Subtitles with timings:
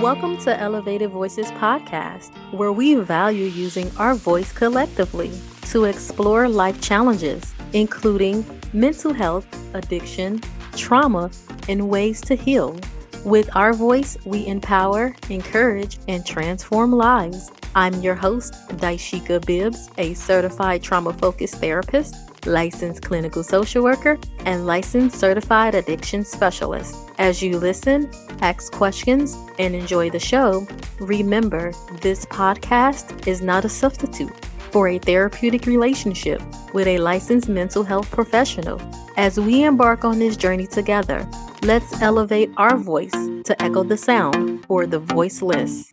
[0.00, 5.32] Welcome to Elevated Voices Podcast, where we value using our voice collectively
[5.70, 10.40] to explore life challenges, including mental health, addiction,
[10.76, 11.32] trauma,
[11.68, 12.78] and ways to heal.
[13.24, 17.50] With our voice, we empower, encourage, and transform lives.
[17.74, 22.14] I'm your host, Dysheka Bibbs, a certified trauma focused therapist,
[22.46, 26.96] licensed clinical social worker, and licensed certified addiction specialist.
[27.18, 28.10] As you listen,
[28.40, 30.66] ask questions, and enjoy the show,
[31.00, 34.34] remember this podcast is not a substitute
[34.70, 38.80] for a therapeutic relationship with a licensed mental health professional.
[39.16, 41.28] As we embark on this journey together,
[41.62, 43.12] let's elevate our voice
[43.44, 45.92] to echo the sound for the voiceless.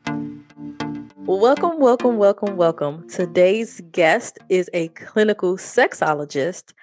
[1.28, 3.10] Welcome, welcome, welcome, welcome.
[3.10, 6.74] Today's guest is a clinical sexologist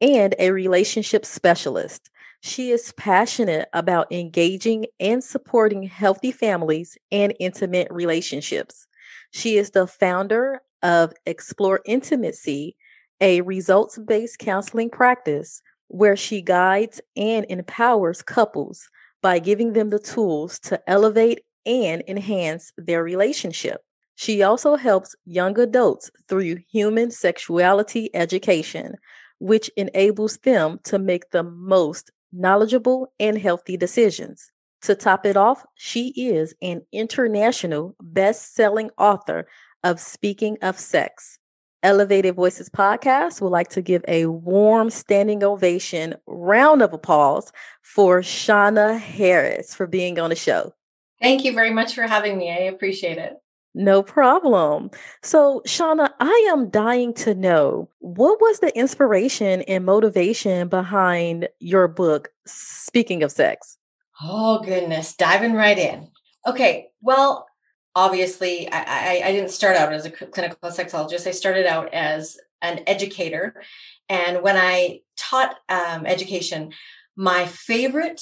[0.00, 2.08] and a relationship specialist.
[2.40, 8.86] She is passionate about engaging and supporting healthy families and intimate relationships.
[9.32, 12.76] She is the founder of Explore Intimacy,
[13.20, 18.88] a results based counseling practice where she guides and empowers couples
[19.20, 23.82] by giving them the tools to elevate and enhance their relationship.
[24.20, 28.96] She also helps young adults through human sexuality education,
[29.38, 34.52] which enables them to make the most knowledgeable and healthy decisions.
[34.82, 39.48] To top it off, she is an international best selling author
[39.84, 41.38] of Speaking of Sex.
[41.82, 48.20] Elevated Voices podcast would like to give a warm standing ovation, round of applause for
[48.20, 50.74] Shauna Harris for being on the show.
[51.22, 52.50] Thank you very much for having me.
[52.50, 53.38] I appreciate it.
[53.74, 54.90] No problem.
[55.22, 61.86] So, Shauna, I am dying to know what was the inspiration and motivation behind your
[61.86, 63.78] book, Speaking of Sex?
[64.22, 65.14] Oh, goodness.
[65.14, 66.08] Diving right in.
[66.46, 66.88] Okay.
[67.00, 67.46] Well,
[67.94, 72.38] obviously, I, I, I didn't start out as a clinical sexologist, I started out as
[72.62, 73.62] an educator.
[74.08, 76.72] And when I taught um, education,
[77.16, 78.20] my favorite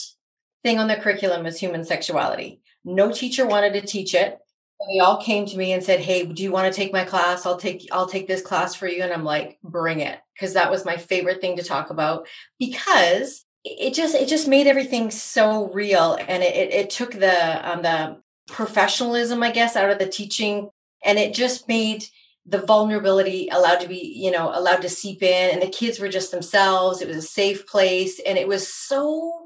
[0.62, 2.60] thing on the curriculum was human sexuality.
[2.84, 4.38] No teacher wanted to teach it
[4.86, 7.44] they all came to me and said hey do you want to take my class?
[7.44, 9.02] I'll take i'll take this class for you.
[9.02, 10.18] And i'm like bring it.
[10.34, 12.26] Because that was my favorite thing to talk about
[12.58, 17.70] because it just it just made everything so real and it, it, it took the
[17.70, 18.16] um, the
[18.46, 20.70] professionalism i guess out of the teaching
[21.04, 22.04] and it just made
[22.46, 26.08] the vulnerability allowed to be you know allowed to seep in and the kids were
[26.08, 27.02] just themselves.
[27.02, 29.44] It was a safe place and it was so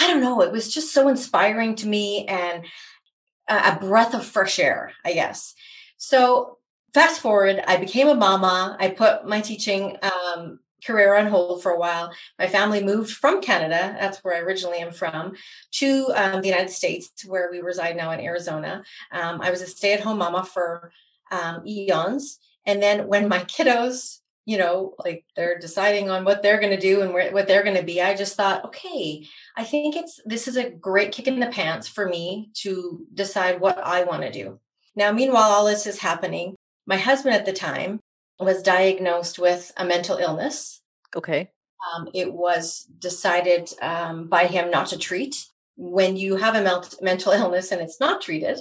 [0.00, 2.64] i don't know it was just so inspiring to me and
[3.48, 5.54] a breath of fresh air, I guess.
[5.96, 6.58] So
[6.94, 8.76] fast forward, I became a mama.
[8.78, 12.12] I put my teaching um, career on hold for a while.
[12.38, 15.34] My family moved from Canada, that's where I originally am from,
[15.72, 18.84] to um, the United States, where we reside now in Arizona.
[19.10, 20.92] Um, I was a stay at home mama for
[21.30, 22.38] um, eons.
[22.64, 26.80] And then when my kiddos you know, like they're deciding on what they're going to
[26.80, 28.00] do and where, what they're going to be.
[28.00, 29.26] I just thought, okay,
[29.58, 33.60] I think it's this is a great kick in the pants for me to decide
[33.60, 34.58] what I want to do.
[34.96, 36.54] Now, meanwhile, all this is happening.
[36.86, 38.00] My husband at the time
[38.40, 40.80] was diagnosed with a mental illness.
[41.14, 41.50] Okay.
[41.94, 45.44] Um, it was decided um, by him not to treat.
[45.76, 48.60] When you have a mental illness and it's not treated,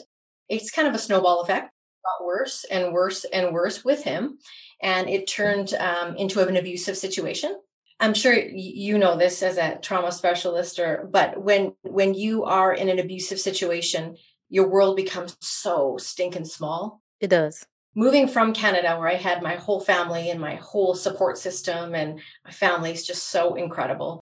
[0.50, 1.72] it's kind of a snowball effect.
[2.20, 4.40] Got worse and worse and worse with him
[4.82, 7.60] and it turned um, into an abusive situation.
[8.00, 12.74] I'm sure you know this as a trauma specialist, or but when when you are
[12.74, 14.18] in an abusive situation,
[14.50, 17.02] your world becomes so stinking small.
[17.20, 17.66] It does.
[17.96, 22.20] Moving from Canada, where I had my whole family and my whole support system, and
[22.46, 24.24] my family is just so incredible.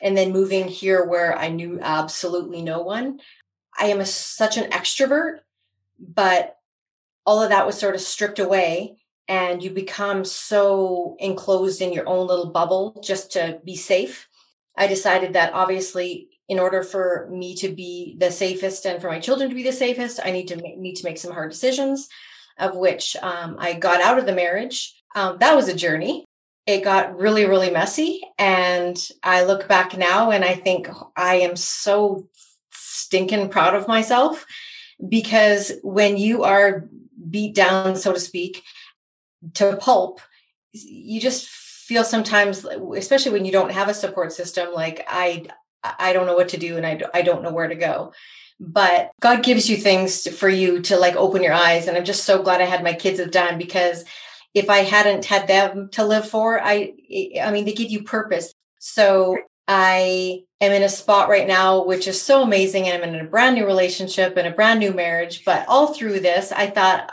[0.00, 3.18] And then moving here, where I knew absolutely no one,
[3.76, 5.40] I am a, such an extrovert,
[5.98, 6.56] but
[7.26, 8.99] all of that was sort of stripped away
[9.30, 14.28] and you become so enclosed in your own little bubble just to be safe.
[14.76, 19.20] I decided that obviously in order for me to be the safest and for my
[19.20, 22.08] children to be the safest, I need to make, need to make some hard decisions,
[22.58, 25.00] of which um, I got out of the marriage.
[25.14, 26.24] Um, that was a journey.
[26.66, 31.54] It got really, really messy, and I look back now and I think I am
[31.54, 32.28] so
[32.72, 34.44] stinking proud of myself
[35.08, 36.88] because when you are
[37.30, 38.64] beat down, so to speak,
[39.54, 40.20] to pulp
[40.72, 42.64] you just feel sometimes
[42.96, 45.44] especially when you don't have a support system like i
[45.82, 48.12] i don't know what to do and i, I don't know where to go
[48.60, 52.04] but god gives you things to, for you to like open your eyes and i'm
[52.04, 54.04] just so glad i had my kids at the time because
[54.54, 56.92] if i hadn't had them to live for i
[57.42, 59.36] i mean they give you purpose so
[59.72, 62.88] I am in a spot right now, which is so amazing.
[62.88, 65.44] And I'm in a brand new relationship and a brand new marriage.
[65.44, 67.12] But all through this, I thought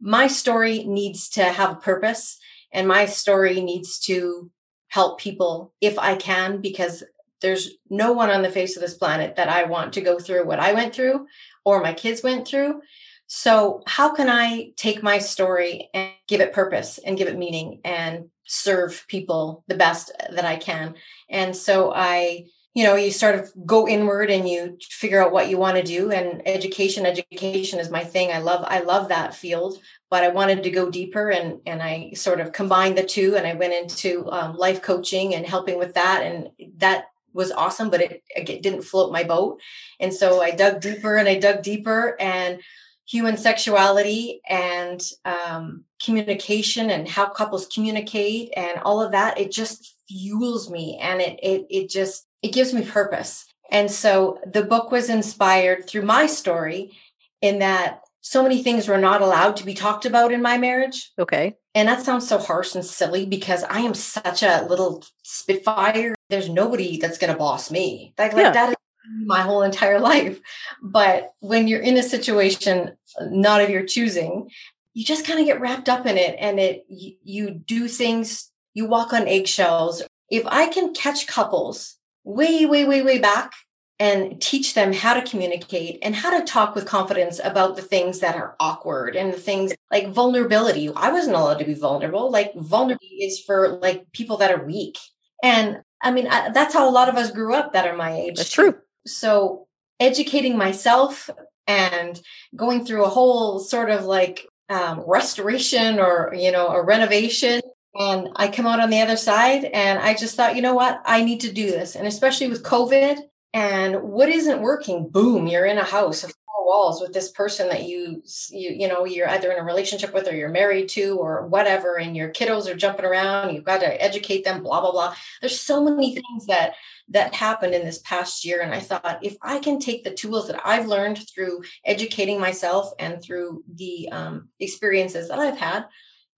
[0.00, 2.38] my story needs to have a purpose
[2.72, 4.50] and my story needs to
[4.88, 7.02] help people if I can, because
[7.40, 10.46] there's no one on the face of this planet that I want to go through
[10.46, 11.26] what I went through
[11.64, 12.80] or my kids went through.
[13.28, 17.80] So, how can I take my story and give it purpose and give it meaning
[17.84, 20.94] and serve people the best that I can?
[21.28, 22.46] And so, I,
[22.76, 25.82] you know, you sort of go inward and you figure out what you want to
[25.82, 26.12] do.
[26.12, 28.30] And education, education is my thing.
[28.30, 29.78] I love, I love that field,
[30.10, 33.34] but I wanted to go deeper and and I sort of combined the two.
[33.34, 37.88] And I went into um, life coaching and helping with that, and that was awesome,
[37.88, 39.58] but it, it didn't float my boat.
[39.98, 42.60] And so I dug deeper and I dug deeper and
[43.08, 49.94] human sexuality and um, communication and how couples communicate and all of that it just
[50.08, 54.90] fuels me and it it it just it gives me purpose and so the book
[54.90, 56.92] was inspired through my story
[57.40, 61.12] in that so many things were not allowed to be talked about in my marriage
[61.18, 66.14] okay and that sounds so harsh and silly because i am such a little spitfire
[66.28, 68.52] there's nobody that's going to boss me like, like yeah.
[68.52, 68.76] that is
[69.24, 70.40] my whole entire life.
[70.82, 74.50] But when you're in a situation not of your choosing,
[74.94, 78.50] you just kind of get wrapped up in it and it you, you do things,
[78.74, 80.02] you walk on eggshells.
[80.30, 81.95] If I can catch couples
[82.26, 83.52] way, way, way, way back
[83.98, 88.18] and teach them how to communicate and how to talk with confidence about the things
[88.18, 90.92] that are awkward and the things like vulnerability.
[90.94, 92.30] I wasn't allowed to be vulnerable.
[92.30, 94.98] Like vulnerability is for like people that are weak.
[95.42, 98.12] And I mean, I, that's how a lot of us grew up that are my
[98.12, 98.36] age.
[98.36, 98.74] That's true
[99.06, 99.66] so
[100.00, 101.30] educating myself
[101.66, 102.20] and
[102.54, 107.62] going through a whole sort of like um, restoration or you know a renovation
[107.98, 111.02] and i come out on the other side and i just thought you know what?
[111.04, 111.94] I need to do this.
[111.94, 113.18] And especially with covid
[113.52, 115.08] and what isn't working?
[115.08, 118.88] Boom you're in a house of four walls with this person that you you you
[118.88, 122.30] know you're either in a relationship with or you're married to or whatever and your
[122.30, 125.14] kiddos are jumping around you've got to educate them blah blah blah.
[125.40, 126.74] There's so many things that
[127.08, 128.60] that happened in this past year.
[128.60, 132.90] And I thought, if I can take the tools that I've learned through educating myself
[132.98, 135.84] and through the um, experiences that I've had,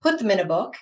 [0.01, 0.75] put them in a book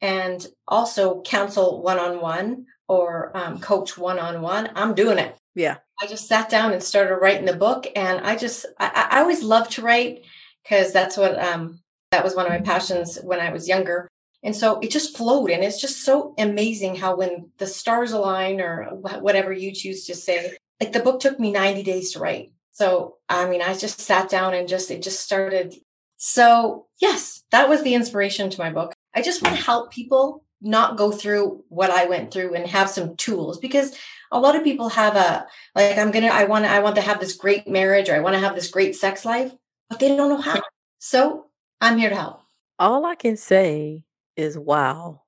[0.00, 5.36] and also counsel one on one or um, coach one on one, I'm doing it.
[5.54, 5.76] Yeah.
[6.00, 7.86] I just sat down and started writing the book.
[7.94, 10.22] And I just, I, I always love to write
[10.62, 11.80] because that's what, um,
[12.10, 14.08] that was one of my passions when I was younger.
[14.42, 15.50] And so it just flowed.
[15.50, 20.14] And it's just so amazing how when the stars align or whatever you choose to
[20.14, 22.52] say, like the book took me 90 days to write.
[22.72, 25.74] So, I mean, I just sat down and just, it just started.
[26.16, 28.94] So, yes, that was the inspiration to my book.
[29.14, 32.90] I just want to help people not go through what I went through and have
[32.90, 33.96] some tools because
[34.30, 36.96] a lot of people have a, like, I'm going to, I want to, I want
[36.96, 39.52] to have this great marriage or I want to have this great sex life,
[39.88, 40.60] but they don't know how.
[40.98, 41.46] So
[41.80, 42.42] I'm here to help.
[42.78, 44.04] All I can say
[44.36, 45.22] is wow.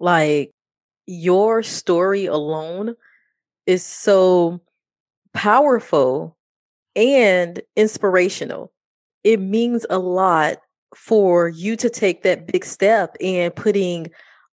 [0.00, 0.50] Like
[1.06, 2.94] your story alone
[3.66, 4.60] is so
[5.32, 6.36] powerful
[6.96, 8.72] and inspirational.
[9.22, 10.58] It means a lot
[10.94, 14.10] for you to take that big step and putting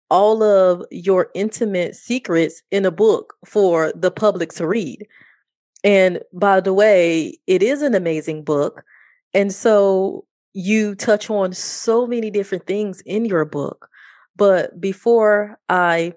[0.09, 5.07] all of your intimate secrets in a book for the public to read.
[5.83, 8.83] And by the way, it is an amazing book.
[9.33, 13.87] And so you touch on so many different things in your book.
[14.35, 16.13] But before I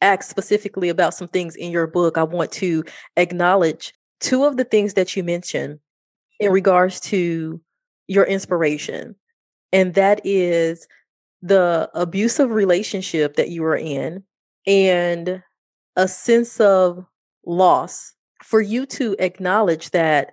[0.00, 2.84] ask specifically about some things in your book, I want to
[3.16, 5.80] acknowledge two of the things that you mentioned
[6.40, 7.60] in regards to
[8.06, 9.14] your inspiration.
[9.74, 10.88] And that is
[11.42, 14.24] the abusive relationship that you were in
[14.66, 15.42] and
[15.96, 17.04] a sense of
[17.44, 20.32] loss for you to acknowledge that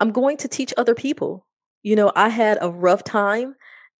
[0.00, 1.46] I'm going to teach other people
[1.82, 3.54] you know, I had a rough time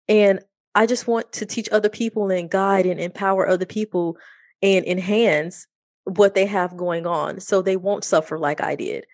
[0.09, 0.41] and
[0.75, 4.17] I just want to teach other people and guide and empower other people
[4.63, 5.67] and enhance
[6.05, 9.07] what they have going on so they won't suffer like I did.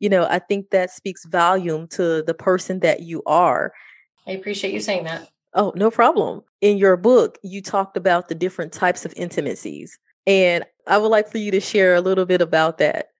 [0.00, 3.72] You know, I think that speaks volume to the person that you are.
[4.26, 5.28] I appreciate you saying that.
[5.54, 6.42] Oh, no problem.
[6.60, 9.98] In your book, you talked about the different types of intimacies.
[10.26, 13.10] And I would like for you to share a little bit about that.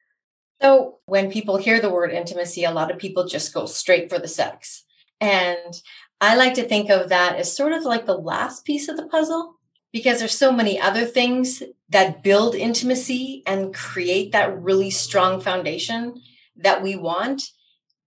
[0.61, 4.19] So, when people hear the word intimacy, a lot of people just go straight for
[4.19, 4.85] the sex.
[5.21, 5.75] And
[6.21, 9.07] I like to think of that as sort of like the last piece of the
[9.07, 9.57] puzzle
[9.93, 16.21] because there's so many other things that build intimacy and create that really strong foundation
[16.57, 17.51] that we want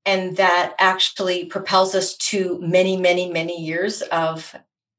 [0.05, 4.55] and that actually propels us to many many many years of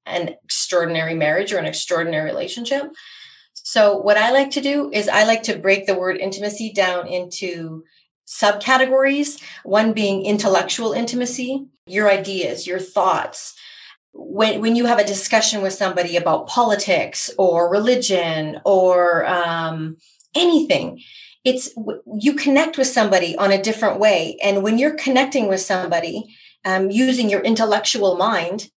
[0.06, 2.90] an extraordinary marriage or an extraordinary relationship
[3.54, 7.06] So, what I like to do is I like to break the word intimacy down
[7.06, 7.84] into
[8.26, 13.54] subcategories, one being intellectual intimacy, your ideas, your thoughts.
[14.12, 19.96] When, when you have a discussion with somebody about politics or religion or um,
[20.34, 21.00] anything,
[21.44, 21.70] it's
[22.18, 24.36] you connect with somebody on a different way.
[24.42, 28.70] And when you're connecting with somebody um, using your intellectual mind,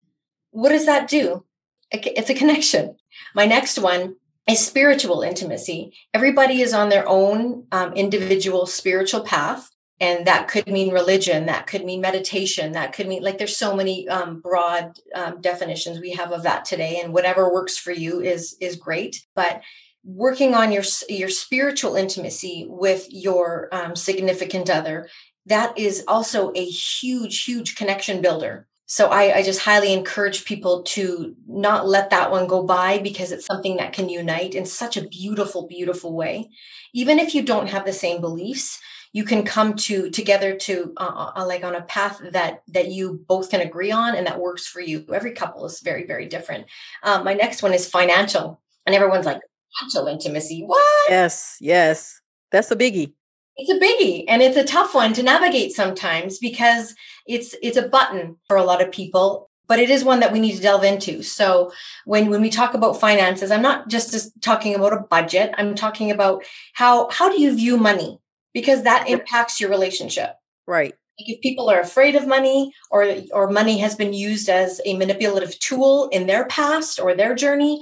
[0.51, 1.46] what does that do?
[1.91, 2.96] It's a connection.
[3.36, 4.15] My next one
[4.48, 5.94] is spiritual intimacy.
[6.13, 9.70] Everybody is on their own um, individual spiritual path.
[10.00, 13.75] And that could mean religion, that could mean meditation, that could mean like there's so
[13.75, 17.00] many um, broad um, definitions we have of that today.
[17.00, 19.24] And whatever works for you is is great.
[19.36, 19.62] But
[20.03, 25.08] working on your your spiritual intimacy with your um, significant other
[25.46, 30.84] that is also a huge huge connection builder so I, I, just highly encourage people
[30.84, 34.98] to not let that one go by because it's something that can unite in such
[34.98, 36.50] a beautiful, beautiful way.
[36.93, 38.81] Even if you don't have the same beliefs,
[39.13, 42.91] you can come to together to uh, uh, uh, like on a path that that
[42.91, 45.05] you both can agree on and that works for you.
[45.13, 46.65] Every couple is very, very different.
[47.01, 49.39] Um, my next one is financial, and everyone's like
[49.80, 50.63] financial intimacy.
[50.66, 51.10] What?
[51.10, 53.13] Yes, yes, that's a biggie.
[53.58, 56.96] It's a biggie and it's a tough one to navigate sometimes because
[57.28, 60.42] it's it's a button for a lot of people but it is one that we
[60.42, 61.24] need to delve into.
[61.24, 61.72] So
[62.04, 65.54] when when we talk about finances i'm not just, just talking about a budget.
[65.58, 68.20] I'm talking about how how do you view money?
[68.54, 70.32] Because that impacts your relationship.
[70.68, 70.94] Right.
[71.18, 74.98] Like if people are afraid of money or or money has been used as a
[74.98, 77.82] manipulative tool in their past or their journey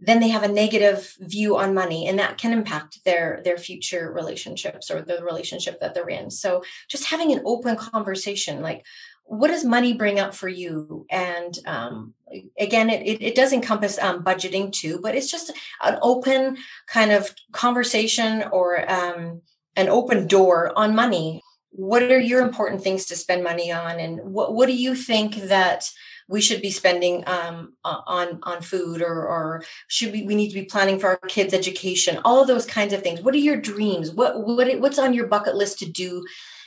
[0.00, 4.12] then they have a negative view on money and that can impact their their future
[4.12, 6.30] relationships or the relationship that they're in.
[6.30, 8.84] So just having an open conversation like
[9.24, 11.04] what does money bring up for you?
[11.10, 12.14] And um,
[12.58, 15.50] again it, it, it, does encompass um, budgeting too but it's just
[15.82, 19.42] an open kind of conversation or um,
[19.76, 21.42] an open door on money.
[21.70, 25.36] What are your important things to spend money on and what, what do you think
[25.48, 25.90] that
[26.28, 30.60] we should be spending um, on on food or or should we we need to
[30.60, 33.20] be planning for our kids education all of those kinds of things.
[33.22, 34.10] What are your dreams?
[34.10, 36.24] What what what's on your bucket list to do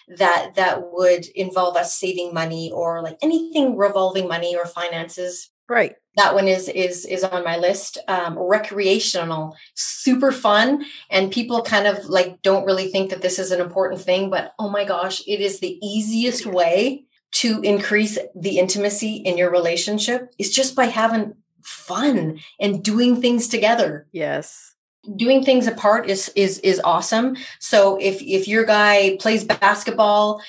[0.08, 5.50] that that would involve us saving money or like anything revolving money or finances?
[5.70, 5.96] Right.
[6.18, 7.98] That one is is is on my list.
[8.08, 13.51] Um, recreational super fun and people kind of like don't really think that this is
[13.51, 18.60] an important thing but oh my gosh it is the easiest way to increase the
[18.60, 24.08] intimacy in your relationship is just by having fun and doing things together.
[24.12, 24.76] Yes.
[25.16, 27.36] Doing things apart is is is awesome.
[27.60, 30.42] So if if your guy plays basketball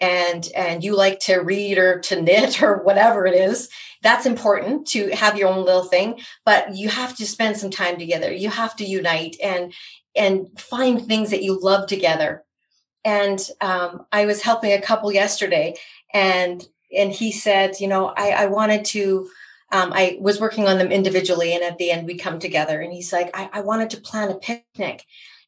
[0.00, 3.68] and and you like to read or to knit or whatever it is,
[4.02, 7.96] that's important to have your own little thing, but you have to spend some time
[7.96, 8.32] together.
[8.32, 9.72] You have to unite and
[10.16, 12.44] and find things that you love together.
[13.04, 15.74] And um, I was helping a couple yesterday,
[16.12, 16.66] and
[16.96, 19.28] and he said, you know, I, I wanted to.
[19.70, 22.82] Um, I was working on them individually, and at the end we come together.
[22.82, 25.02] And he's like, I, I wanted to plan a picnic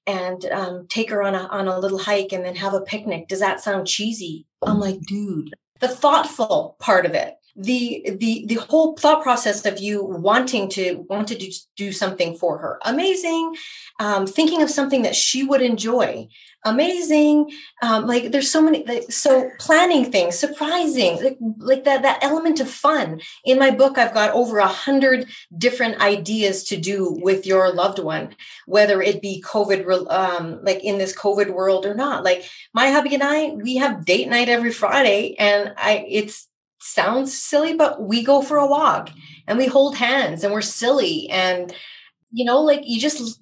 [0.07, 3.29] and um, take her on a on a little hike, and then have a picnic.
[3.29, 4.47] Does that sound cheesy?
[4.63, 9.79] I'm like, dude, the thoughtful part of it the the the whole thought process of
[9.79, 13.55] you wanting to want to do, do something for her amazing
[14.01, 16.27] um, thinking of something that she would enjoy
[16.65, 17.51] amazing.
[17.83, 22.61] Um, like there's so many like, so planning things surprising like, like that that element
[22.61, 23.21] of fun.
[23.45, 27.99] In my book i've got over a hundred different ideas to do with your loved
[27.99, 28.35] one
[28.67, 32.25] whether it be covid um, like in this covid world or not.
[32.25, 36.49] Like my hubby and i we have date night every friday and i it's
[36.85, 39.11] sounds silly, but we go for a walk
[39.47, 41.75] and we hold hands and we're silly and
[42.35, 43.39] you know like you just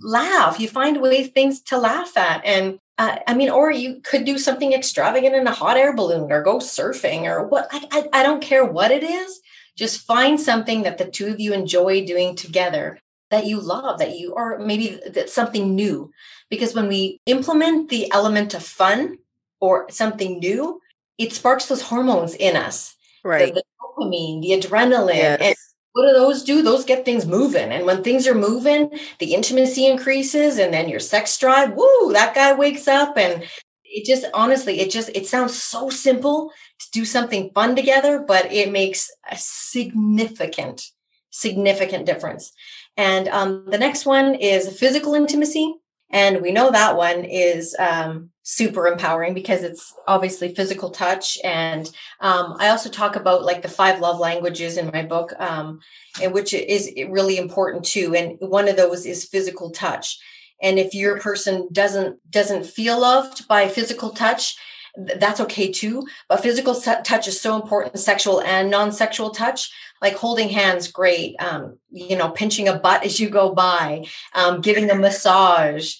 [0.00, 4.24] laugh you find ways things to laugh at and uh, i mean or you could
[4.24, 8.20] do something extravagant in a hot air balloon or go surfing or what I, I,
[8.20, 9.40] I don't care what it is
[9.76, 12.98] just find something that the two of you enjoy doing together
[13.30, 16.10] that you love that you or maybe that's something new
[16.48, 19.18] because when we implement the element of fun
[19.60, 20.80] or something new
[21.18, 22.94] it sparks those hormones in us.
[23.24, 23.52] Right.
[23.52, 25.40] The, the dopamine, the adrenaline.
[25.40, 25.74] Yes.
[25.98, 26.62] What do those do?
[26.62, 27.72] Those get things moving.
[27.72, 32.36] And when things are moving, the intimacy increases and then your sex drive, woo, that
[32.36, 33.42] guy wakes up and
[33.82, 38.52] it just honestly, it just it sounds so simple to do something fun together, but
[38.52, 40.84] it makes a significant,
[41.30, 42.52] significant difference.
[42.96, 45.74] And um, the next one is physical intimacy.
[46.10, 51.38] And we know that one is um, super empowering because it's obviously physical touch.
[51.44, 51.86] And
[52.20, 55.80] um, I also talk about like the five love languages in my book, um,
[56.22, 58.14] and which is really important too.
[58.14, 60.18] And one of those is physical touch.
[60.62, 64.56] And if your person doesn't doesn't feel loved by physical touch,
[64.96, 66.06] that's okay too.
[66.28, 69.70] But physical touch is so important, sexual and non-sexual touch.
[70.00, 71.34] Like holding hands, great.
[71.40, 75.94] Um, you know, pinching a butt as you go by, um, giving a massage,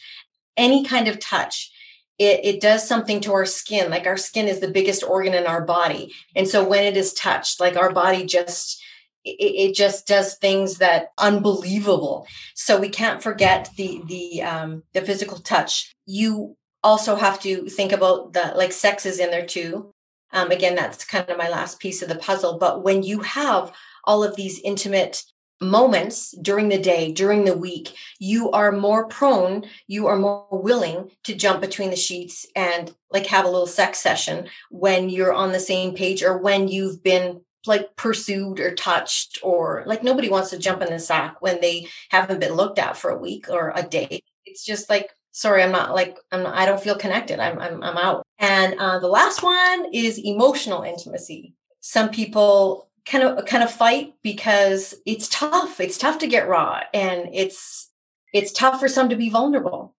[0.57, 1.71] any kind of touch
[2.19, 3.91] it, it does something to our skin.
[3.91, 6.13] Like our skin is the biggest organ in our body.
[6.35, 8.83] And so when it is touched, like our body just,
[9.25, 12.27] it, it just does things that unbelievable.
[12.55, 15.95] So we can't forget the, the, um, the physical touch.
[16.07, 19.93] You also have to think about the, like sex is in there too.
[20.33, 22.59] Um, again, that's kind of my last piece of the puzzle.
[22.59, 23.73] But when you have
[24.05, 25.23] all of these intimate
[25.61, 31.11] moments during the day, during the week, you are more prone, you are more willing
[31.25, 35.53] to jump between the sheets and like have a little sex session when you're on
[35.53, 40.51] the same page or when you've been like pursued or touched or like nobody wants
[40.51, 43.73] to jump in the sack when they haven't been looked at for a week or
[43.75, 44.23] a day.
[44.47, 47.97] It's just like sorry i'm not like i'm i don't feel connected i'm i'm, I'm
[47.97, 53.71] out and uh, the last one is emotional intimacy some people kind of kind of
[53.71, 55.81] fight because it's tough.
[55.81, 57.91] It's tough to get raw and it's
[58.33, 59.95] it's tough for some to be vulnerable.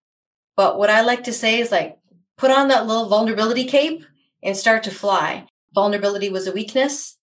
[0.56, 1.98] But what I like to say is like
[2.38, 4.04] put on that little vulnerability cape
[4.42, 5.46] and start to fly.
[5.74, 7.16] Vulnerability was a weakness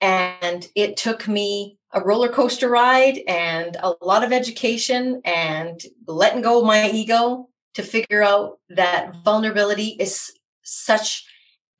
[0.00, 6.42] and it took me a roller coaster ride and a lot of education and letting
[6.42, 11.24] go of my ego to figure out that vulnerability is such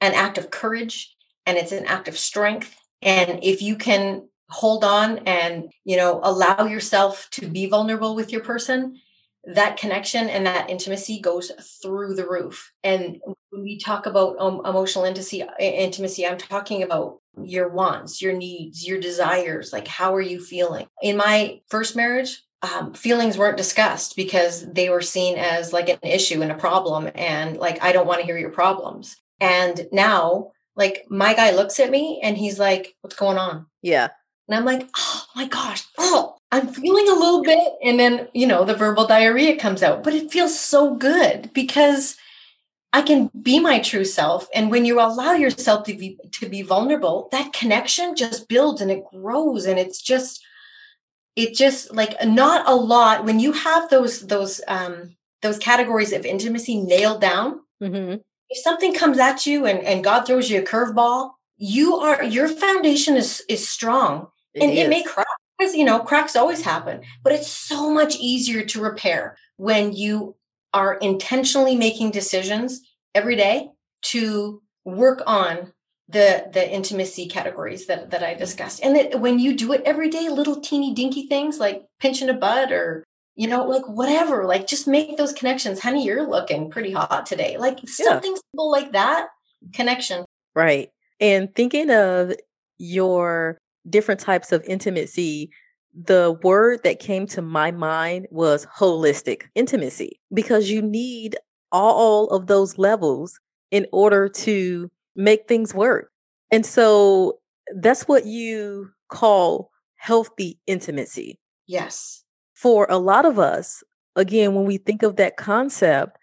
[0.01, 1.15] an act of courage
[1.47, 6.21] and it's an act of strength and if you can hold on and, you know,
[6.23, 9.01] allow yourself to be vulnerable with your person,
[9.45, 11.51] that connection and that intimacy goes
[11.83, 12.73] through the roof.
[12.85, 13.21] And
[13.51, 18.87] when we talk about um, emotional intimacy, intimacy, I'm talking about your wants, your needs,
[18.87, 19.73] your desires.
[19.73, 20.87] Like, how are you feeling?
[21.03, 25.99] In my first marriage, um, feelings weren't discussed because they were seen as like an
[26.03, 27.11] issue and a problem.
[27.15, 29.17] And like, I don't want to hear your problems.
[29.41, 34.09] And now like my guy looks at me and he's like, "What's going on?" Yeah.
[34.49, 38.47] And I'm like, "Oh my gosh, oh, I'm feeling a little bit." And then you
[38.47, 42.17] know the verbal diarrhea comes out, but it feels so good because
[42.93, 44.49] I can be my true self.
[44.55, 48.91] And when you allow yourself to be to be vulnerable, that connection just builds and
[48.91, 50.43] it grows, and it's just
[51.37, 56.25] it just like not a lot when you have those those um those categories of
[56.25, 57.61] intimacy nailed down.
[57.83, 58.21] Mm-hmm
[58.53, 62.49] if something comes at you and, and God throws you a curveball, you are your
[62.49, 64.29] foundation is is strong.
[64.53, 64.79] It and is.
[64.81, 65.27] it may crack
[65.59, 70.37] because you know cracks always happen, but it's so much easier to repair when you
[70.75, 72.83] are intentionally making decisions
[73.15, 73.71] every day
[74.03, 75.73] to work on
[76.13, 78.83] the the intimacy categories that that I discussed.
[78.83, 82.35] And that when you do it every day, little teeny dinky things like pinching a
[82.35, 85.81] butt or you know, like whatever, like just make those connections.
[85.81, 87.57] Honey, you're looking pretty hot today.
[87.57, 87.89] Like yeah.
[88.05, 89.29] something simple like that,
[89.73, 90.25] connection.
[90.55, 90.91] Right.
[91.19, 92.35] And thinking of
[92.77, 95.51] your different types of intimacy,
[95.95, 101.37] the word that came to my mind was holistic intimacy because you need
[101.71, 106.11] all of those levels in order to make things work.
[106.51, 107.39] And so
[107.77, 111.39] that's what you call healthy intimacy.
[111.67, 112.23] Yes
[112.63, 113.83] for a lot of us,
[114.15, 116.17] again, when we think of that concept,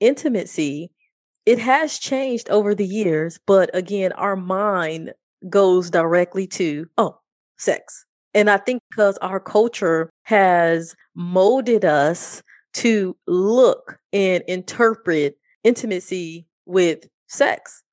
[0.00, 0.90] intimacy,
[1.46, 5.12] it has changed over the years, but again, our mind
[5.48, 7.20] goes directly to, oh,
[7.56, 8.04] sex.
[8.34, 12.42] And I think because our culture has molded us
[12.74, 17.84] to look and interpret intimacy with sex.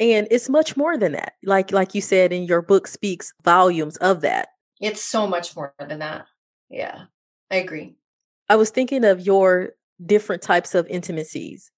[0.00, 1.34] And it's much more than that.
[1.44, 4.48] Like like you said in your book speaks volumes of that.
[4.80, 6.26] It's so much more than that.
[6.70, 7.04] Yeah.
[7.50, 7.94] I agree.
[8.48, 9.70] I was thinking of your
[10.04, 11.70] different types of intimacies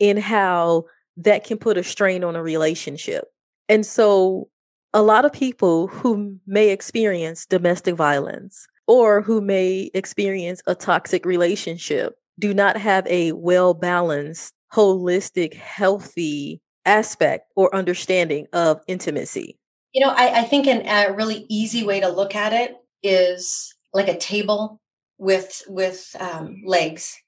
[0.00, 0.84] and how
[1.16, 3.24] that can put a strain on a relationship.
[3.68, 4.48] And so,
[4.94, 11.24] a lot of people who may experience domestic violence or who may experience a toxic
[11.24, 19.58] relationship do not have a well balanced, holistic, healthy aspect or understanding of intimacy.
[19.92, 23.74] You know, I, I think an, a really easy way to look at it is
[23.92, 24.80] like a table
[25.18, 27.20] with with um, legs,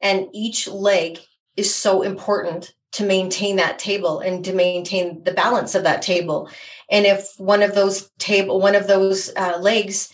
[0.00, 1.18] and each leg
[1.56, 6.50] is so important to maintain that table and to maintain the balance of that table.
[6.90, 10.10] And if one of those table, one of those uh, legs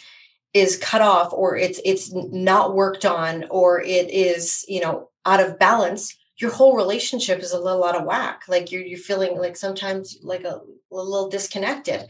[0.53, 5.41] is cut off or it's it's not worked on or it is you know out
[5.41, 9.39] of balance your whole relationship is a little out of whack like you're you're feeling
[9.39, 10.61] like sometimes like a,
[10.93, 12.07] a little disconnected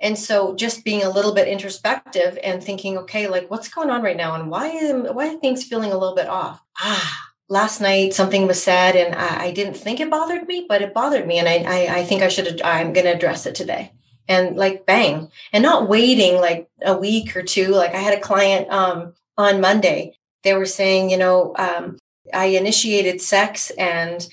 [0.00, 4.02] and so just being a little bit introspective and thinking okay like what's going on
[4.02, 7.80] right now and why am why are things feeling a little bit off ah last
[7.80, 11.26] night something was said and I, I, didn't think it bothered me, but it bothered
[11.26, 11.38] me.
[11.38, 13.92] And I, I, I think I should, I'm going to address it today.
[14.28, 17.68] And like, bang, and not waiting like a week or two.
[17.68, 21.98] Like I had a client um, on Monday, they were saying, you know, um,
[22.32, 24.26] I initiated sex and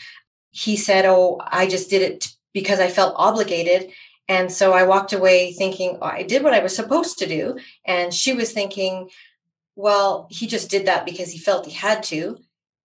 [0.51, 3.91] he said, oh, I just did it because I felt obligated.
[4.27, 7.60] And so I walked away thinking oh, I did what I was supposed to do.
[7.86, 9.10] And she was thinking,
[9.75, 12.38] well, he just did that because he felt he had to.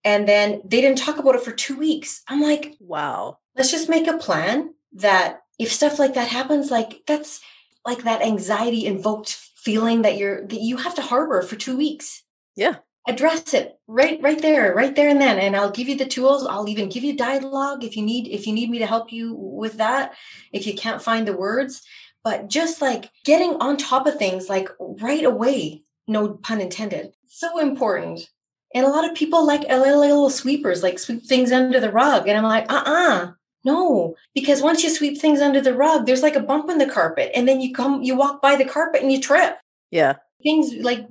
[0.04, 2.22] And then they didn't talk about it for two weeks.
[2.28, 3.38] I'm like, wow.
[3.56, 7.40] Let's just make a plan that if stuff like that happens, like that's
[7.86, 12.22] like that anxiety invoked feeling that you're that you have to harbor for two weeks.
[12.56, 12.76] Yeah.
[13.10, 15.38] Address it right right there, right there and then.
[15.38, 16.46] And I'll give you the tools.
[16.46, 19.34] I'll even give you dialogue if you need if you need me to help you
[19.34, 20.14] with that,
[20.52, 21.82] if you can't find the words.
[22.22, 27.12] But just like getting on top of things like right away, no pun intended.
[27.26, 28.28] So important
[28.74, 32.28] and a lot of people like, little sweepers, like sweep things under the rug.
[32.28, 36.06] And I'm like, uh uh-uh, uh no, because once you sweep things under the rug,
[36.06, 37.30] there's like a bump in the carpet.
[37.34, 39.58] And then you come, you walk by the carpet and you trip.
[39.90, 40.16] Yeah.
[40.42, 41.06] Things like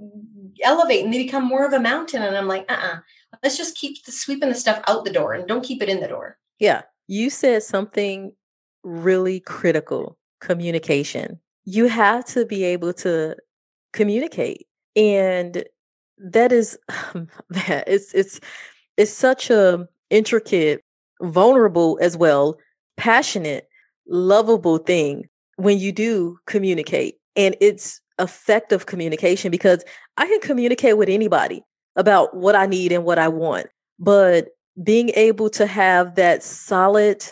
[0.64, 2.22] elevate and they become more of a mountain.
[2.22, 2.96] And I'm like, uh uh-uh.
[2.96, 5.90] uh, let's just keep the sweeping the stuff out the door and don't keep it
[5.90, 6.38] in the door.
[6.60, 6.84] Yeah.
[7.08, 8.34] You said something
[8.84, 11.40] really critical communication.
[11.66, 13.36] You have to be able to
[13.94, 14.68] communicate.
[14.96, 15.64] And
[16.18, 16.78] that is
[17.50, 18.40] it's it's
[18.98, 20.84] it's such a intricate,
[21.22, 22.58] vulnerable as well,
[22.98, 23.68] passionate,
[24.08, 27.16] lovable thing when you do communicate.
[27.36, 29.84] And it's effective communication because
[30.18, 31.64] I can communicate with anybody
[31.96, 33.68] about what I need and what I want.
[33.98, 34.50] But
[34.82, 37.26] being able to have that solid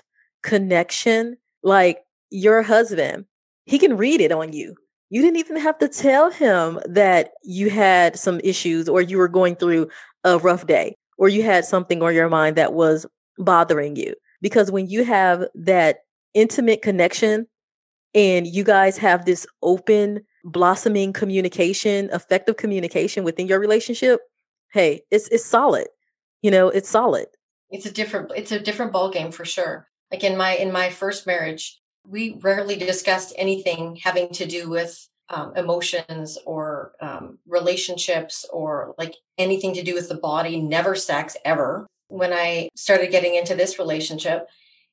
[0.44, 3.26] connection, like your husband,
[3.66, 4.76] he can read it on you
[5.10, 9.28] you didn't even have to tell him that you had some issues or you were
[9.28, 9.90] going through
[10.24, 13.06] a rough day or you had something on your mind that was
[13.38, 14.14] bothering you.
[14.42, 16.00] Because when you have that
[16.34, 17.48] intimate connection
[18.14, 24.22] and you guys have this open, blossoming communication, effective communication within your relationship,
[24.72, 25.88] hey, it's it's solid.
[26.42, 27.28] You know, it's solid.
[27.70, 29.88] It's a different it's a different ball game for sure.
[30.12, 35.08] Like in my in my first marriage, we rarely discussed anything having to do with
[35.30, 41.36] um, emotions or um, relationships or like anything to do with the body, never sex
[41.44, 41.86] ever.
[42.08, 44.48] When I started getting into this relationship,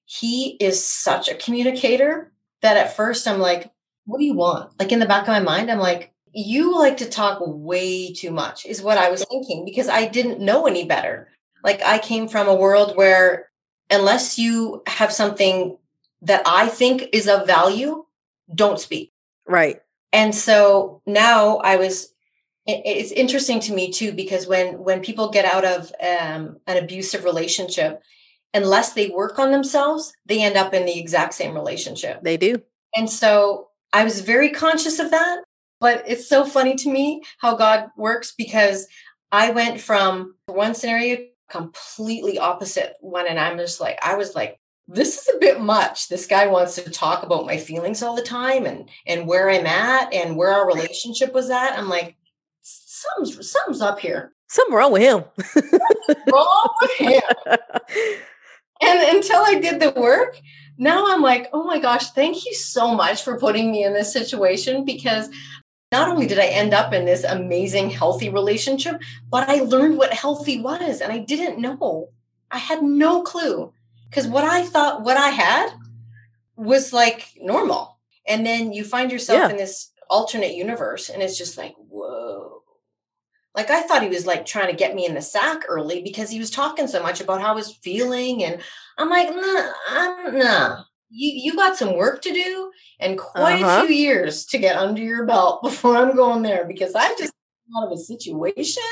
[0.05, 2.33] he is such a communicator
[2.65, 3.71] that at first I'm like,
[4.07, 4.73] what do you want?
[4.81, 8.33] Like in the back of my mind, I'm like, you like to talk way too
[8.33, 11.29] much, is what I was thinking because I didn't know any better.
[11.63, 13.51] Like I came from a world where
[13.91, 15.79] unless you have something
[16.23, 18.05] that I think is of value,
[18.53, 19.13] don't speak.
[19.47, 19.81] Right.
[20.13, 22.11] And so now I was
[22.67, 27.25] it's interesting to me too because when when people get out of um, an abusive
[27.25, 28.03] relationship
[28.55, 32.61] unless they work on themselves they end up in the exact same relationship they do
[32.95, 35.43] and so i was very conscious of that
[35.81, 38.87] but it's so funny to me how god works because
[39.33, 41.19] i went from one scenario
[41.51, 46.09] completely opposite one and i'm just like i was like this is a bit much.
[46.09, 49.67] This guy wants to talk about my feelings all the time and and where I'm
[49.67, 51.79] at and where our relationship was at.
[51.79, 52.17] I'm like,
[52.63, 54.33] something's something's up here.
[54.49, 55.25] Something wrong with him.
[56.33, 57.23] wrong with him.
[58.83, 60.41] And until I did the work,
[60.77, 64.13] now I'm like, oh my gosh, thank you so much for putting me in this
[64.13, 65.29] situation because
[65.93, 70.13] not only did I end up in this amazing, healthy relationship, but I learned what
[70.13, 72.09] healthy was and I didn't know.
[72.51, 73.73] I had no clue
[74.11, 75.69] because what I thought, what I had
[76.57, 77.99] was like normal.
[78.27, 79.51] And then you find yourself yeah.
[79.51, 81.75] in this alternate universe and it's just like.
[83.55, 86.31] Like I thought he was like trying to get me in the sack early because
[86.31, 88.43] he was talking so much about how I was feeling.
[88.45, 88.61] And
[88.99, 90.85] I'm like, nah, I'm nah.
[91.11, 93.85] You you got some work to do and quite uh-huh.
[93.85, 97.33] a few years to get under your belt before I'm going there because I just
[97.77, 98.83] out of a situation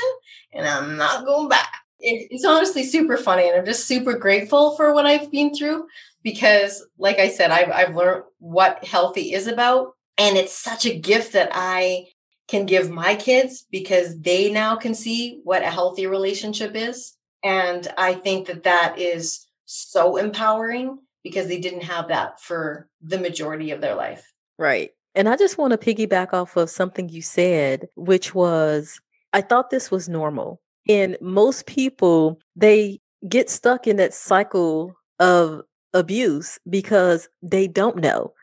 [0.51, 4.93] and I'm not going back it's honestly super funny and i'm just super grateful for
[4.93, 5.87] what i've been through
[6.21, 10.97] because like i said I've, I've learned what healthy is about and it's such a
[10.97, 12.07] gift that i
[12.53, 17.81] can give my kids because they now can see what a healthy relationship is and
[17.97, 20.87] i think that that is so empowering
[21.23, 24.23] because they didn't have that for the majority of their life
[24.57, 28.99] right And I just want to piggyback off of something you said, which was
[29.31, 30.61] I thought this was normal.
[30.87, 35.61] And most people, they get stuck in that cycle of
[35.93, 38.33] abuse because they don't know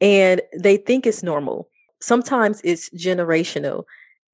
[0.00, 1.68] and they think it's normal.
[2.00, 3.84] Sometimes it's generational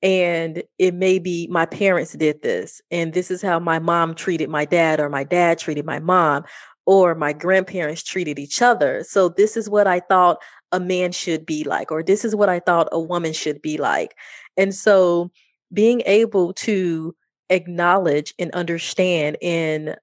[0.03, 4.49] and it may be my parents did this and this is how my mom treated
[4.49, 6.45] my dad or my dad treated my mom
[6.85, 9.03] or my grandparents treated each other.
[9.05, 10.39] So this is what I thought
[10.71, 13.79] a man should be like or this is what I thought a woman should be
[13.79, 14.15] like.
[14.57, 15.31] And so
[15.73, 17.15] being able to
[17.51, 19.97] acknowledge and understand and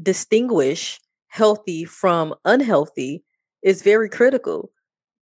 [0.00, 3.22] distinguish healthy from unhealthy
[3.62, 4.70] is very critical.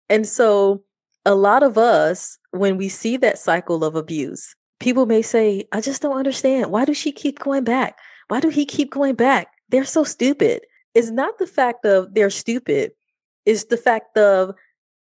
[0.09, 0.83] And so,
[1.25, 5.81] a lot of us, when we see that cycle of abuse, people may say, I
[5.81, 6.71] just don't understand.
[6.71, 7.99] Why does she keep going back?
[8.29, 9.49] Why do he keep going back?
[9.69, 10.63] They're so stupid.
[10.95, 12.93] It's not the fact of they're stupid,
[13.47, 14.55] it's the fact of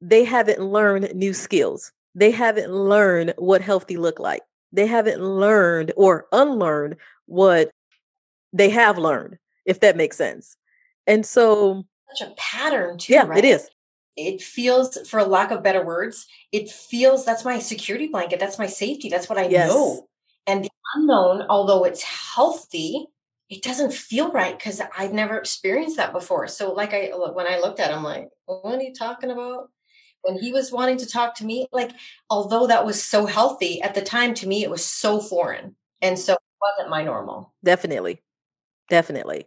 [0.00, 1.92] they haven't learned new skills.
[2.14, 4.42] They haven't learned what healthy look like.
[4.72, 7.70] They haven't learned or unlearned what
[8.52, 10.56] they have learned, if that makes sense.
[11.06, 13.12] And so, such a pattern, too.
[13.14, 13.38] Yeah, right?
[13.38, 13.68] it is.
[14.18, 18.40] It feels, for lack of better words, it feels that's my security blanket.
[18.40, 19.08] That's my safety.
[19.08, 19.68] That's what I yes.
[19.68, 20.08] know.
[20.46, 23.06] And the unknown, although it's healthy,
[23.48, 26.48] it doesn't feel right because I've never experienced that before.
[26.48, 29.70] So, like I, when I looked at him, like, what are you talking about?
[30.22, 31.92] when he was wanting to talk to me, like,
[32.30, 35.74] although that was so healthy at the time, to me, it was so foreign.
[36.02, 37.54] And so it wasn't my normal.
[37.64, 38.22] Definitely.
[38.88, 39.46] Definitely.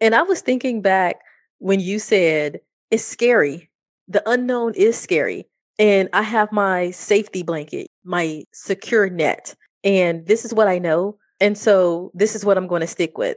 [0.00, 1.20] And I was thinking back
[1.58, 3.70] when you said it's scary.
[4.12, 5.46] The unknown is scary.
[5.78, 9.54] And I have my safety blanket, my secure net.
[9.82, 11.16] And this is what I know.
[11.40, 13.36] And so this is what I'm going to stick with.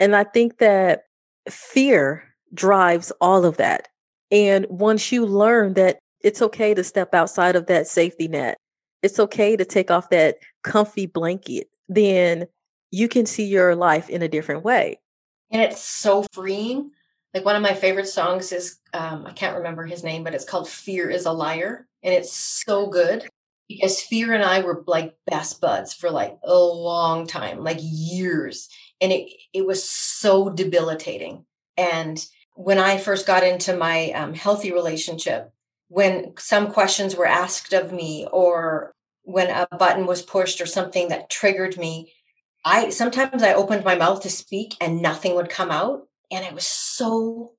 [0.00, 1.04] And I think that
[1.50, 3.88] fear drives all of that.
[4.30, 8.56] And once you learn that it's okay to step outside of that safety net.
[9.02, 11.68] It's okay to take off that comfy blanket.
[11.88, 12.46] Then
[12.90, 14.98] you can see your life in a different way.
[15.50, 16.90] And it's so freeing.
[17.34, 20.44] Like one of my favorite songs is, um, I can't remember his name, but it's
[20.44, 21.86] called Fear is a Liar.
[22.02, 23.28] And it's so good
[23.68, 28.68] because Fear and I were like best buds for like a long time, like years.
[29.00, 31.44] And it, it was so debilitating.
[31.76, 35.52] And when I first got into my um, healthy relationship,
[35.88, 41.08] when some questions were asked of me or when a button was pushed or something
[41.08, 42.12] that triggered me
[42.64, 46.54] i sometimes i opened my mouth to speak and nothing would come out and it
[46.54, 47.52] was so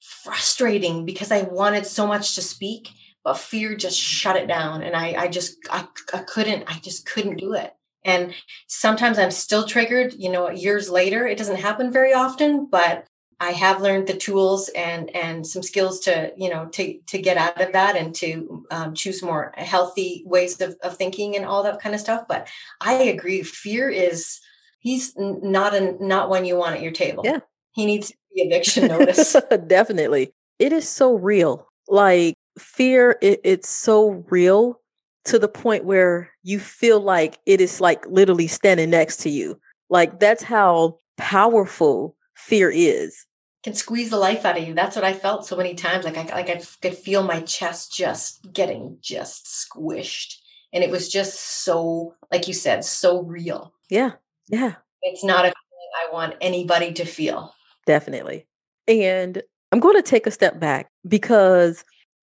[0.00, 2.90] frustrating because i wanted so much to speak
[3.24, 7.06] but fear just shut it down and i i just i, I couldn't i just
[7.06, 8.34] couldn't do it and
[8.66, 13.06] sometimes i'm still triggered you know years later it doesn't happen very often but
[13.42, 17.38] I have learned the tools and and some skills to you know to to get
[17.38, 21.62] out of that and to um, choose more healthy ways of, of thinking and all
[21.62, 22.26] that kind of stuff.
[22.28, 22.48] But
[22.82, 24.40] I agree, fear is
[24.78, 27.22] he's not a not one you want at your table.
[27.24, 27.40] Yeah,
[27.72, 29.36] he needs the eviction notice.
[29.66, 31.66] Definitely, it is so real.
[31.88, 34.80] Like fear, it, it's so real
[35.24, 39.60] to the point where you feel like it is like literally standing next to you.
[39.88, 43.26] Like that's how powerful fear is
[43.62, 44.74] can squeeze the life out of you.
[44.74, 46.04] That's what I felt so many times.
[46.04, 50.36] Like I like I could feel my chest just getting just squished.
[50.72, 53.74] And it was just so, like you said, so real.
[53.88, 54.12] Yeah.
[54.48, 54.76] Yeah.
[55.02, 57.54] It's not a feeling I want anybody to feel.
[57.90, 58.46] Definitely.
[58.86, 61.84] And I'm going to take a step back because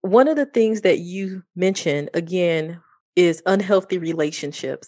[0.04, 2.80] one of the things that you mentioned again
[3.18, 4.88] is unhealthy relationships.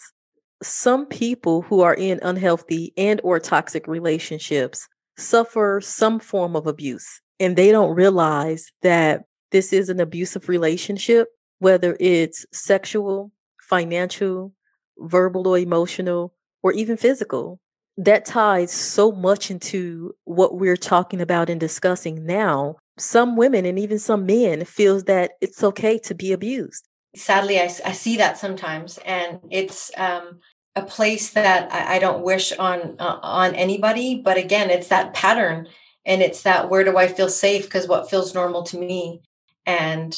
[0.63, 7.19] Some people who are in unhealthy and or toxic relationships suffer some form of abuse
[7.37, 11.27] and they don't realize that this is an abusive relationship,
[11.59, 14.53] whether it's sexual, financial,
[14.99, 17.59] verbal or emotional, or even physical.
[18.03, 22.77] That ties so much into what we're talking about and discussing now.
[22.97, 26.83] Some women and even some men feels that it's okay to be abused.
[27.15, 30.39] Sadly, I, I see that sometimes, and it's um,
[30.75, 34.19] a place that I, I don't wish on uh, on anybody.
[34.23, 35.67] But again, it's that pattern,
[36.03, 37.65] and it's that where do I feel safe?
[37.65, 39.21] Because what feels normal to me,
[39.67, 40.17] and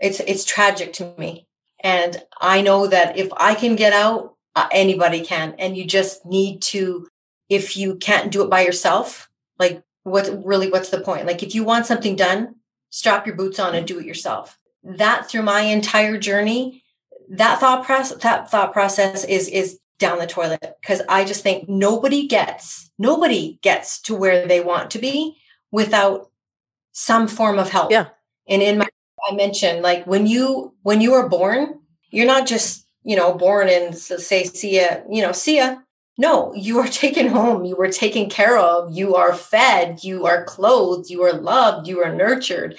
[0.00, 1.46] it's it's tragic to me.
[1.84, 5.54] And I know that if I can get out, uh, anybody can.
[5.58, 7.06] And you just need to,
[7.52, 11.26] if you can't do it by yourself, like what really what's the point?
[11.26, 12.56] Like if you want something done,
[12.88, 14.58] strap your boots on and do it yourself.
[14.82, 16.82] That through my entire journey,
[17.28, 21.68] that thought process that thought process is is down the toilet because I just think
[21.68, 25.36] nobody gets nobody gets to where they want to be
[25.70, 26.30] without
[26.92, 27.90] some form of help.
[27.90, 28.08] Yeah.
[28.48, 28.88] And in my
[29.30, 33.68] I mentioned, like when you when you are born, you're not just you know born
[33.68, 35.76] and say see ya, you know see ya.
[36.18, 37.64] No, you are taken home.
[37.64, 38.92] You were taken care of.
[38.92, 40.02] You are fed.
[40.02, 41.10] You are clothed.
[41.10, 41.88] You are loved.
[41.88, 42.78] You are nurtured.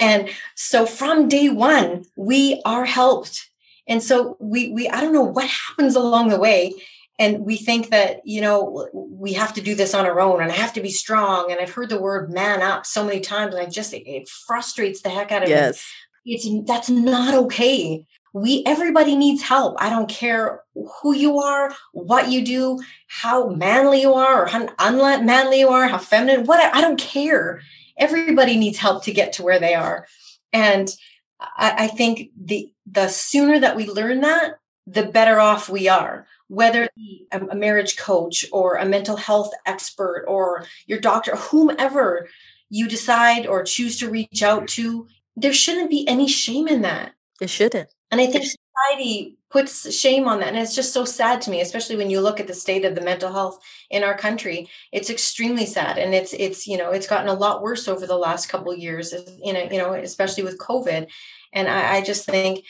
[0.00, 3.48] And so from day one, we are helped.
[3.86, 6.72] And so we we I don't know what happens along the way
[7.18, 10.50] and we think that you know we have to do this on our own and
[10.50, 13.54] i have to be strong and i've heard the word man up so many times
[13.54, 15.86] and i just it, frustrates the heck out of yes.
[16.24, 19.76] me it's that's not okay we everybody needs help.
[19.78, 24.68] I don't care who you are what you do how manly you are or how
[24.78, 27.62] unmanly you are how feminine what i don't care.
[27.96, 30.06] Everybody needs help to get to where they are.
[30.52, 30.92] And
[31.40, 36.26] I, I think the the sooner that we learn that the better off we are.
[36.48, 36.90] Whether
[37.32, 42.28] a marriage coach or a mental health expert or your doctor, whomever
[42.68, 47.14] you decide or choose to reach out to, there shouldn't be any shame in that.
[47.40, 47.90] It shouldn't.
[48.10, 50.48] And I think society puts shame on that.
[50.48, 52.94] And it's just so sad to me, especially when you look at the state of
[52.94, 53.58] the mental health
[53.90, 54.68] in our country.
[54.92, 55.98] It's extremely sad.
[55.98, 58.78] And it's it's, you know, it's gotten a lot worse over the last couple of
[58.78, 61.08] years, you know, you know, especially with COVID.
[61.52, 62.64] And I, I just think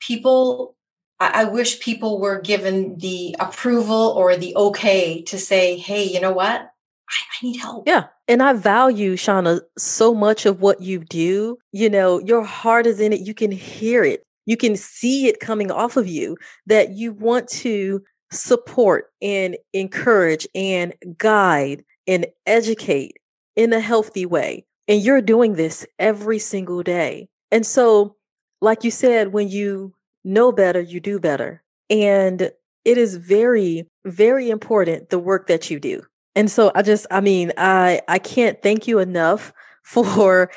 [0.00, 0.76] people
[1.20, 6.32] I, wish people were given the approval or the okay to say, hey, you know
[6.32, 6.70] what?
[7.10, 7.86] I, I need help.
[7.86, 8.04] Yeah.
[8.28, 11.58] And I value, Shauna, so much of what you do.
[11.72, 13.20] You know, your heart is in it.
[13.20, 14.22] You can hear it.
[14.46, 20.46] You can see it coming off of you that you want to support and encourage
[20.54, 23.16] and guide and educate
[23.56, 24.64] in a healthy way.
[24.88, 27.28] And you're doing this every single day.
[27.50, 28.16] And so,
[28.60, 29.94] like you said, when you
[30.24, 31.62] know better, you do better.
[31.88, 32.50] And
[32.84, 36.02] it is very, very important the work that you do.
[36.34, 40.50] And so I just, I mean, I I can't thank you enough for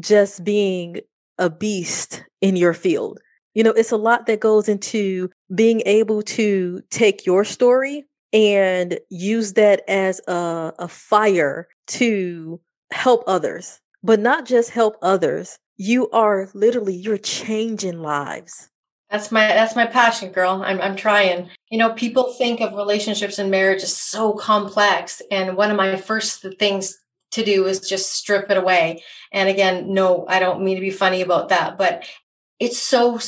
[0.00, 1.00] just being
[1.38, 3.18] a beast in your field.
[3.54, 8.98] You know, it's a lot that goes into being able to take your story and
[9.10, 12.60] use that as a, a fire to
[12.92, 15.58] help others, but not just help others.
[15.76, 18.70] You are literally, you're changing lives.
[19.14, 20.64] That's my that's my passion, girl.
[20.66, 21.48] I'm I'm trying.
[21.70, 25.94] You know, people think of relationships and marriage as so complex, and one of my
[25.94, 26.98] first things
[27.30, 29.04] to do is just strip it away.
[29.32, 32.08] And again, no, I don't mean to be funny about that, but
[32.58, 33.20] it's so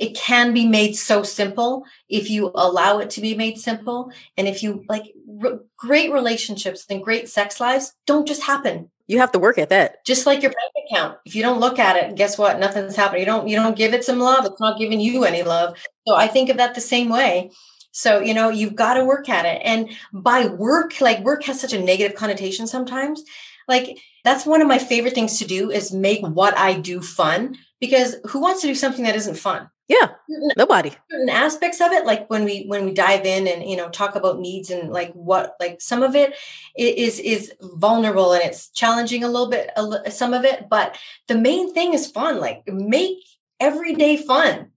[0.00, 4.48] it can be made so simple if you allow it to be made simple and
[4.48, 5.12] if you like
[5.44, 9.70] r- great relationships and great sex lives don't just happen you have to work at
[9.70, 10.04] that.
[10.04, 11.18] Just like your bank account.
[11.24, 12.60] If you don't look at it, guess what?
[12.60, 13.20] Nothing's happening.
[13.20, 15.76] You don't you don't give it some love, it's not giving you any love.
[16.06, 17.50] So I think of that the same way.
[17.90, 19.60] So, you know, you've got to work at it.
[19.64, 23.24] And by work, like work has such a negative connotation sometimes.
[23.66, 27.56] Like that's one of my favorite things to do is make what I do fun
[27.80, 29.70] because who wants to do something that isn't fun?
[29.88, 30.10] Yeah,
[30.56, 30.92] nobody.
[31.10, 34.16] Certain aspects of it, like when we when we dive in and you know talk
[34.16, 36.34] about needs and like what like some of it
[36.76, 41.36] is is vulnerable and it's challenging a little bit, a, some of it, but the
[41.38, 42.38] main thing is fun.
[42.38, 43.16] Like make
[43.60, 44.72] every day fun,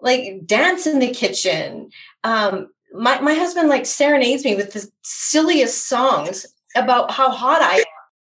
[0.00, 1.90] like dance in the kitchen.
[2.24, 7.76] Um, my my husband like serenades me with the silliest songs about how hot I
[7.78, 7.84] am,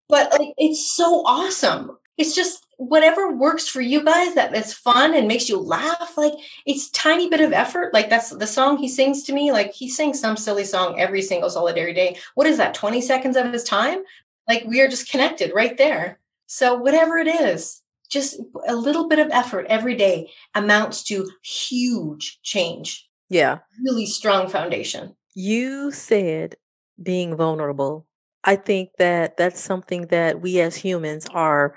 [0.09, 1.99] but like it's so awesome.
[2.18, 6.32] It's just whatever works for you guys that is fun and makes you laugh like
[6.66, 7.94] it's tiny bit of effort.
[7.94, 11.22] Like that's the song he sings to me like he sings some silly song every
[11.22, 12.16] single solitary day.
[12.35, 14.02] What is that 20 seconds of his time?
[14.48, 16.18] Like we are just connected right there.
[16.46, 22.40] So whatever it is just a little bit of effort every day amounts to huge
[22.42, 23.08] change.
[23.30, 23.58] Yeah.
[23.82, 25.16] Really strong foundation.
[25.35, 26.56] You said
[27.02, 28.06] being vulnerable.
[28.44, 31.74] I think that that's something that we as humans are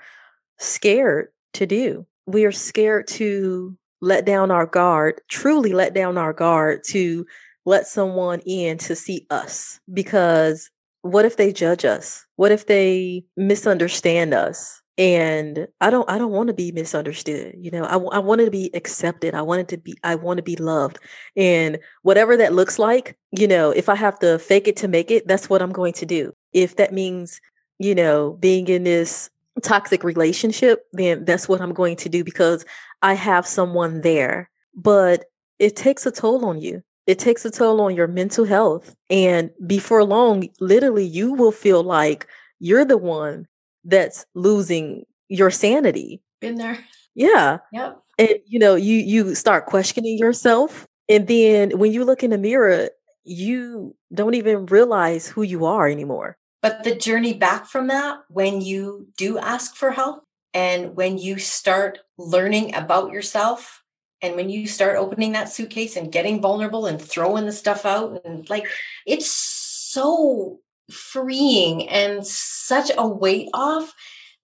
[0.58, 2.06] scared to do.
[2.26, 7.26] We are scared to let down our guard, truly let down our guard to
[7.64, 10.70] let someone in to see us because
[11.02, 12.24] what if they judge us?
[12.36, 14.82] What if they misunderstand us?
[14.98, 17.54] And I don't I don't want to be misunderstood.
[17.58, 19.34] You know, I I wanted to be accepted.
[19.34, 20.98] I wanted to be I want to be loved.
[21.36, 25.10] And whatever that looks like, you know, if I have to fake it to make
[25.10, 26.32] it, that's what I'm going to do.
[26.54, 27.40] If that means,
[27.78, 29.28] you know, being in this
[29.62, 32.64] toxic relationship, then that's what I'm going to do because
[33.02, 34.50] I have someone there.
[34.74, 35.24] But
[35.58, 36.82] it takes a toll on you.
[37.06, 38.94] It takes a toll on your mental health.
[39.10, 42.26] And before long, literally, you will feel like
[42.58, 43.46] you're the one
[43.84, 46.20] that's losing your sanity.
[46.40, 46.78] Been there.
[47.14, 47.58] Yeah.
[47.72, 48.02] Yep.
[48.18, 50.86] And you know, you you start questioning yourself.
[51.08, 52.90] And then when you look in the mirror,
[53.24, 56.36] you don't even realize who you are anymore.
[56.62, 61.38] But the journey back from that, when you do ask for help And when you
[61.38, 63.82] start learning about yourself,
[64.22, 68.22] and when you start opening that suitcase and getting vulnerable and throwing the stuff out,
[68.24, 68.66] and like
[69.06, 73.92] it's so freeing and such a weight off.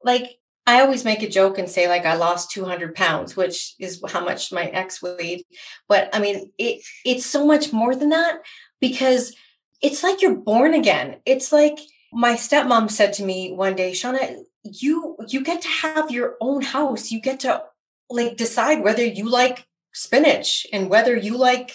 [0.05, 0.37] Like
[0.67, 4.23] I always make a joke and say, like, I lost 200 pounds, which is how
[4.25, 5.45] much my ex weighed.
[5.89, 8.41] But I mean, it it's so much more than that
[8.81, 9.35] because
[9.81, 11.17] it's like you're born again.
[11.25, 11.79] It's like
[12.13, 16.63] my stepmom said to me one day, Shauna, you you get to have your own
[16.63, 17.11] house.
[17.11, 17.63] You get to
[18.11, 21.75] like decide whether you like spinach and whether you like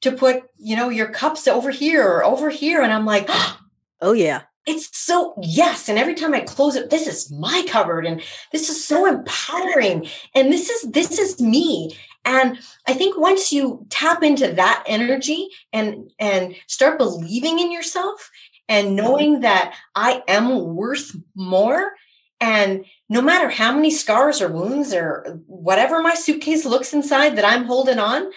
[0.00, 2.82] to put, you know, your cups over here or over here.
[2.82, 3.60] And I'm like, ah,
[4.00, 4.42] oh yeah.
[4.66, 5.88] It's so yes.
[5.88, 8.20] And every time I close it, this is my cupboard and
[8.50, 10.08] this is so empowering.
[10.34, 11.96] And this is this is me.
[12.24, 12.58] And
[12.88, 18.30] I think once you tap into that energy and and start believing in yourself
[18.68, 21.92] and knowing that I am worth more
[22.40, 27.44] and no matter how many scars or wounds or whatever my suitcase looks inside that
[27.44, 28.30] I'm holding on,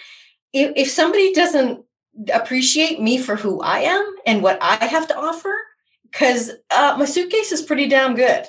[0.52, 1.84] if, if somebody doesn't
[2.32, 5.54] appreciate me for who I am and what I have to offer,
[6.10, 8.46] because uh, my suitcase is pretty damn good.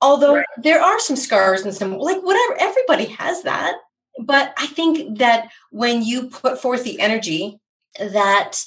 [0.00, 0.46] Although right.
[0.62, 3.74] there are some scars and some, like, whatever, everybody has that.
[4.18, 7.60] But I think that when you put forth the energy
[7.98, 8.58] that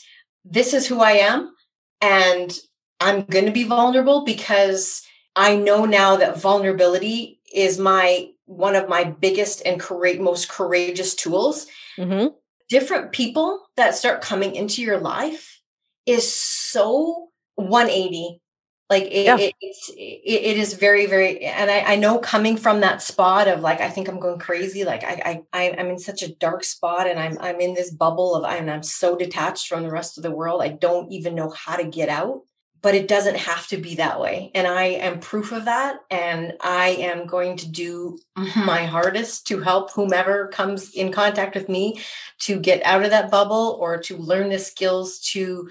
[0.43, 1.54] this is who I am
[2.01, 2.57] and
[2.99, 8.87] I'm going to be vulnerable because I know now that vulnerability is my one of
[8.87, 11.67] my biggest and courage, most courageous tools.
[11.97, 12.27] Mm-hmm.
[12.69, 15.61] Different people that start coming into your life
[16.05, 18.41] is so 180
[18.89, 19.37] like it, yeah.
[19.37, 23.47] it, it's it, it is very very and I, I know coming from that spot
[23.47, 26.63] of like i think i'm going crazy like i i i'm in such a dark
[26.63, 30.17] spot and i'm i'm in this bubble of and i'm so detached from the rest
[30.17, 32.41] of the world i don't even know how to get out
[32.81, 36.53] but it doesn't have to be that way and i am proof of that and
[36.61, 38.19] i am going to do
[38.55, 41.99] my hardest to help whomever comes in contact with me
[42.37, 45.67] to get out of that bubble or to learn the skills to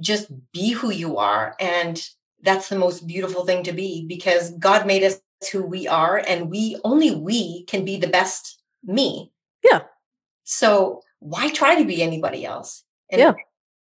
[0.00, 2.08] just be who you are and
[2.44, 5.20] that's the most beautiful thing to be because God made us
[5.50, 9.32] who we are and we only we can be the best me.
[9.62, 9.82] Yeah.
[10.44, 12.84] So why try to be anybody else?
[13.10, 13.32] And yeah.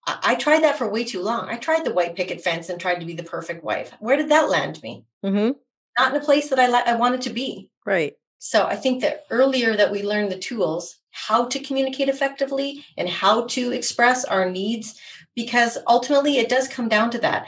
[0.05, 1.49] I, I, tried that for way too long.
[1.49, 3.91] I tried the white picket fence and tried to be the perfect wife.
[3.99, 5.05] Where did that land me?
[5.23, 5.51] Mm-hmm.
[5.99, 7.69] Not in a place that I, I wanted to be.
[7.85, 8.15] Right.
[8.39, 13.09] So I think that earlier that we learn the tools, how to communicate effectively and
[13.09, 14.99] how to express our needs,
[15.35, 17.47] because ultimately it does come down to that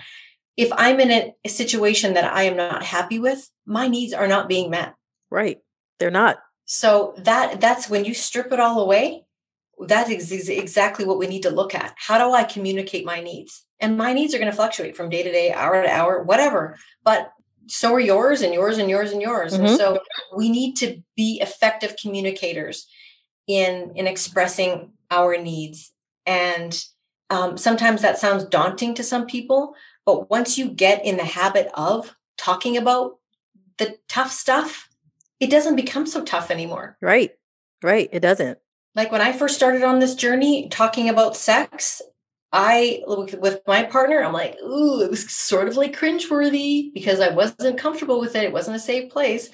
[0.60, 4.50] if I'm in a, situation that I am not happy with, my needs are not
[4.50, 4.94] being met.
[5.32, 5.60] Right.
[6.00, 6.40] They're not.
[6.66, 9.26] So that that's when you strip it all away,
[9.88, 11.96] that is exactly what we need to look at.
[11.98, 13.66] How do I communicate my needs?
[13.80, 16.78] And my needs are going to fluctuate from day to day, hour to hour, whatever.
[17.06, 17.32] But
[17.68, 19.54] so are yours and yours and yours and yours.
[19.54, 19.66] Mm-hmm.
[19.66, 20.00] And so
[20.36, 22.86] we need to be effective communicators
[23.48, 25.94] in in expressing our needs.
[26.26, 26.78] And
[27.30, 29.74] um, sometimes that sounds daunting to some people,
[30.10, 33.20] but once you get in the habit of talking about
[33.78, 34.90] the tough stuff,
[35.40, 36.98] it doesn't become so tough anymore.
[37.00, 37.32] Right.
[37.84, 38.10] Right.
[38.12, 38.58] It doesn't.
[38.96, 42.02] Like when I first started on this journey talking about sex,
[42.52, 47.30] I, with my partner, I'm like, ooh, it was sort of like cringeworthy because I
[47.30, 48.46] wasn't comfortable with it.
[48.46, 49.52] It wasn't a safe place.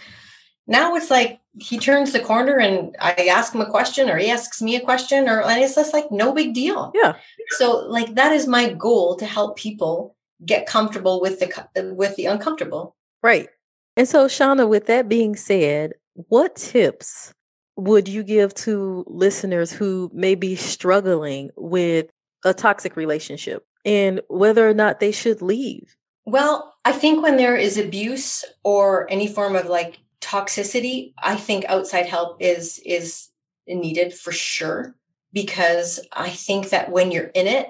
[0.67, 4.29] Now it's like he turns the corner and I ask him a question or he
[4.29, 6.93] asks me a question or and it's just like no big deal.
[6.95, 7.15] Yeah.
[7.57, 12.25] So like that is my goal to help people get comfortable with the with the
[12.25, 12.95] uncomfortable.
[13.21, 13.49] Right.
[13.97, 17.33] And so Shauna, with that being said, what tips
[17.77, 22.07] would you give to listeners who may be struggling with
[22.43, 25.95] a toxic relationship and whether or not they should leave?
[26.25, 31.65] Well, I think when there is abuse or any form of like toxicity, I think
[31.65, 33.29] outside help is is
[33.67, 34.95] needed for sure
[35.33, 37.67] because I think that when you're in it,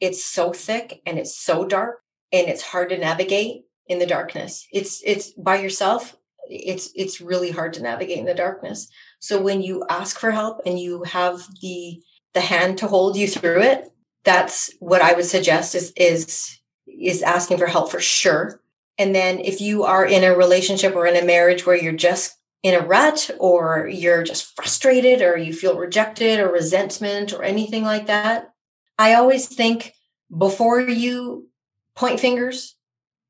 [0.00, 2.00] it's so thick and it's so dark
[2.32, 4.66] and it's hard to navigate in the darkness.
[4.72, 6.16] It's it's by yourself.
[6.48, 8.88] It's it's really hard to navigate in the darkness.
[9.20, 12.02] So when you ask for help and you have the
[12.34, 13.88] the hand to hold you through it,
[14.24, 18.60] that's what I would suggest is is is asking for help for sure.
[18.98, 22.36] And then if you are in a relationship or in a marriage where you're just
[22.62, 27.84] in a rut or you're just frustrated or you feel rejected or resentment or anything
[27.84, 28.52] like that,
[28.98, 29.94] I always think
[30.36, 31.48] before you
[31.94, 32.76] point fingers,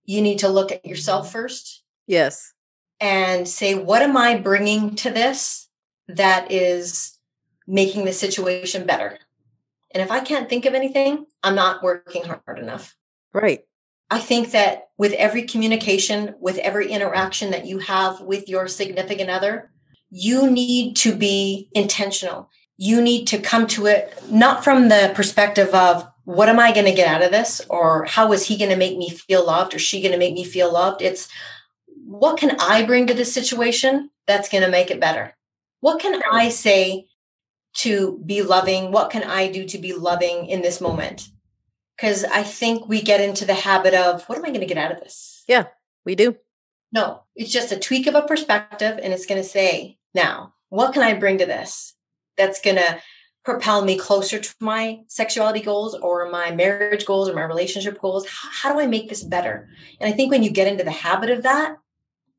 [0.04, 1.32] you need to look at yourself mm-hmm.
[1.32, 1.82] first.
[2.06, 2.52] Yes.
[3.00, 5.68] And say, what am I bringing to this
[6.08, 7.18] that is
[7.66, 9.18] making the situation better?
[9.90, 12.96] And if I can't think of anything, I'm not working hard enough.
[13.32, 13.60] Right.
[14.10, 19.30] I think that with every communication, with every interaction that you have with your significant
[19.30, 19.72] other,
[20.10, 22.48] you need to be intentional.
[22.76, 26.86] You need to come to it not from the perspective of what am I going
[26.86, 29.74] to get out of this or how is he going to make me feel loved
[29.74, 31.00] or she going to make me feel loved?
[31.00, 31.28] It's
[32.04, 35.36] what can I bring to this situation that's going to make it better?
[35.80, 37.06] What can I say
[37.76, 38.90] to be loving?
[38.90, 41.28] What can I do to be loving in this moment?
[41.96, 44.78] Because I think we get into the habit of what am I going to get
[44.78, 45.44] out of this?
[45.46, 45.66] Yeah,
[46.04, 46.36] we do.
[46.92, 50.92] No, it's just a tweak of a perspective, and it's going to say, now, what
[50.92, 51.94] can I bring to this
[52.36, 53.00] that's going to
[53.44, 58.26] propel me closer to my sexuality goals or my marriage goals or my relationship goals?
[58.26, 59.68] How, how do I make this better?
[60.00, 61.76] And I think when you get into the habit of that,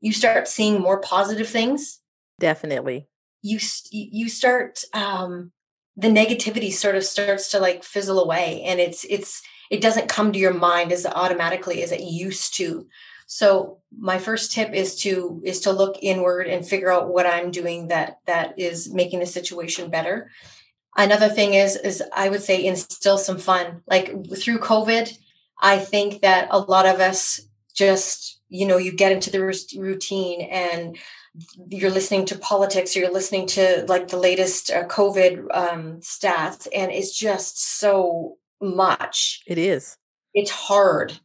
[0.02, 2.02] you start seeing more positive things.
[2.40, 3.08] Definitely.
[3.42, 3.60] You
[3.92, 5.52] you start um,
[5.96, 9.42] the negativity sort of starts to like fizzle away, and it's it's
[9.72, 12.88] it doesn't come to your mind as automatically as it used to.
[13.28, 17.52] So my first tip is to is to look inward and figure out what I'm
[17.52, 20.32] doing that that is making the situation better.
[20.96, 23.84] Another thing is is I would say instill some fun.
[23.86, 24.08] Like
[24.38, 25.16] through COVID,
[25.62, 27.42] I think that a lot of us
[27.74, 29.42] just you know you get into the
[29.78, 30.98] routine and
[31.70, 36.68] you're listening to politics or you're listening to like the latest uh, covid um, stats
[36.74, 39.98] and it's just so much it is
[40.34, 41.20] it's hard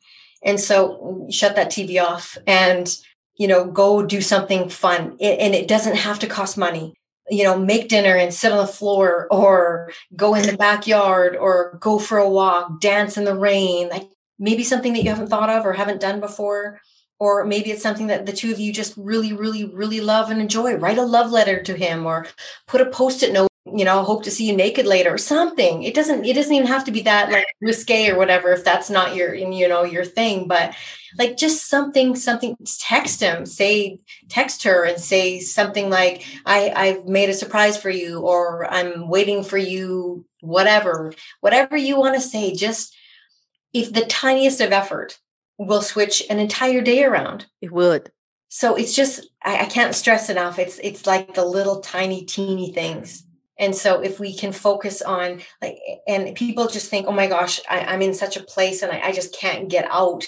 [0.45, 2.97] and so shut that tv off and
[3.37, 5.17] you know go do something fun.
[5.21, 6.95] And it doesn't have to cost money.
[7.31, 11.79] You know make dinner and sit on the floor or go in the backyard or
[11.81, 13.89] go for a walk dance in the rain.
[13.89, 16.81] Like maybe something that you haven't thought of or haven't done before.
[17.21, 20.41] Or maybe it's something that the two of you just really really really love and
[20.41, 20.75] enjoy.
[20.75, 22.27] Write a love letter to him or
[22.67, 25.95] put a post-it note you know hope to see you naked later or something it
[25.95, 29.15] doesn't it doesn't even have to be that like risque or whatever if that's not
[29.15, 30.75] your you know your thing but
[31.19, 37.05] like just something something text him say text her and say something like i i've
[37.07, 42.21] made a surprise for you or i'm waiting for you whatever whatever you want to
[42.21, 42.97] say just
[43.73, 45.19] if the tiniest of effort
[45.59, 47.47] will switch an entire day around.
[47.61, 48.11] It would.
[48.49, 50.59] So it's just I, I, can't stress enough.
[50.59, 53.25] It's it's like the little tiny teeny things.
[53.59, 57.61] And so if we can focus on like and people just think, oh my gosh,
[57.69, 60.27] I, am in such a place and I, I just can't get out.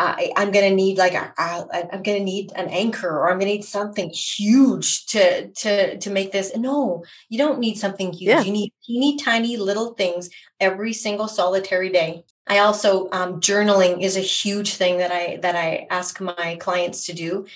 [0.00, 3.30] I, am going to need like a, I, I'm going to need an anchor or
[3.30, 6.56] I'm going to need something huge to to to make this.
[6.56, 8.28] No, you don't need something huge.
[8.28, 8.42] Yeah.
[8.42, 12.24] You need teeny tiny little things every single solitary day.
[12.46, 17.06] I also um, journaling is a huge thing that I that I ask my clients
[17.06, 17.46] to do.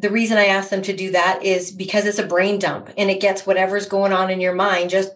[0.00, 3.10] The reason I ask them to do that is because it's a brain dump and
[3.10, 5.12] it gets whatever's going on in your mind just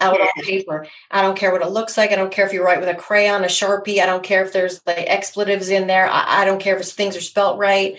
[0.00, 0.86] out on paper.
[1.10, 2.12] I don't care what it looks like.
[2.12, 4.00] I don't care if you write with a crayon, a sharpie.
[4.00, 6.06] I don't care if there's like expletives in there.
[6.06, 7.96] I, I don't care if things are spelt right.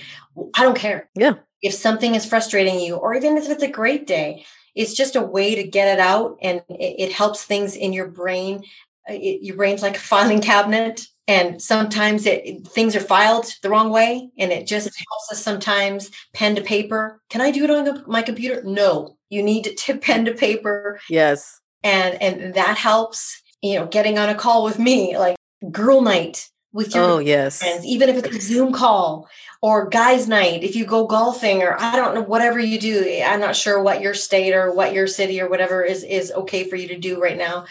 [0.56, 1.10] I don't care.
[1.16, 1.34] Yeah.
[1.62, 4.46] If something is frustrating you, or even if it's a great day,
[4.76, 8.08] it's just a way to get it out and it, it helps things in your
[8.08, 8.64] brain
[9.10, 13.70] uh, it, your brain's like a filing cabinet and sometimes it, things are filed the
[13.70, 15.04] wrong way and it just mm-hmm.
[15.10, 17.22] helps us sometimes pen to paper.
[17.30, 18.64] Can i do it on my computer?
[18.64, 19.16] No.
[19.30, 21.00] You need to pen to paper.
[21.08, 21.62] Yes.
[21.84, 25.38] And and that helps you know getting on a call with me like
[25.72, 27.60] girl night with your oh yes.
[27.60, 29.30] friends even if it's a zoom call
[29.62, 30.64] or guys night.
[30.64, 34.02] If you go golfing or i don't know whatever you do i'm not sure what
[34.02, 37.22] your state or what your city or whatever is is okay for you to do
[37.22, 37.66] right now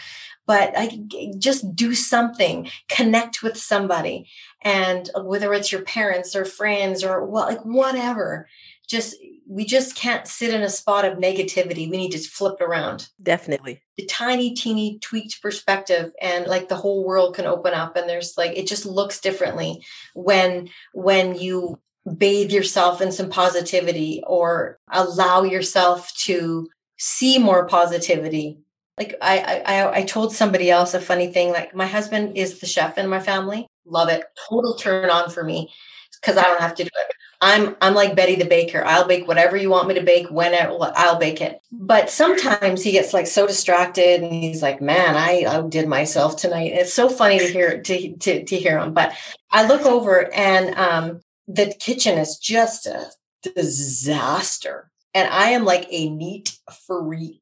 [0.49, 0.99] but I
[1.37, 4.27] just do something, connect with somebody.
[4.63, 8.47] And uh, whether it's your parents or friends or well, like whatever,
[8.87, 9.15] just
[9.47, 11.87] we just can't sit in a spot of negativity.
[11.87, 13.09] We need to flip around.
[13.21, 13.83] Definitely.
[13.95, 18.35] The tiny, teeny tweaked perspective and like the whole world can open up and there's
[18.35, 19.85] like it just looks differently
[20.15, 21.79] when when you
[22.17, 28.57] bathe yourself in some positivity or allow yourself to see more positivity
[28.99, 31.51] like I, I I told somebody else a funny thing.
[31.51, 33.65] Like my husband is the chef in my family.
[33.85, 34.25] Love it.
[34.49, 35.71] Total turn on for me
[36.19, 37.15] because I don't have to do it.
[37.41, 38.83] I'm I'm like Betty the baker.
[38.83, 41.59] I'll bake whatever you want me to bake when I'll bake it.
[41.71, 46.73] But sometimes he gets like so distracted and he's like, "Man, I outdid myself tonight."
[46.73, 48.93] It's so funny to hear to to to hear him.
[48.93, 49.13] But
[49.51, 53.09] I look over and um, the kitchen is just a
[53.41, 57.41] disaster, and I am like a neat freak.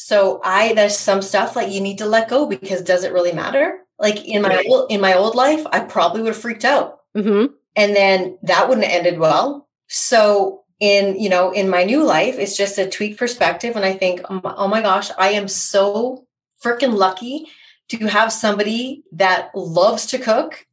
[0.00, 3.32] So I there's some stuff like you need to let go because does it really
[3.32, 3.80] matter?
[3.98, 7.52] Like in my old, in my old life, I probably would have freaked out, mm-hmm.
[7.74, 9.68] and then that wouldn't have ended well.
[9.88, 13.92] So in you know in my new life, it's just a tweak perspective, and I
[13.92, 16.28] think, oh my, oh my gosh, I am so
[16.64, 17.46] freaking lucky
[17.88, 20.64] to have somebody that loves to cook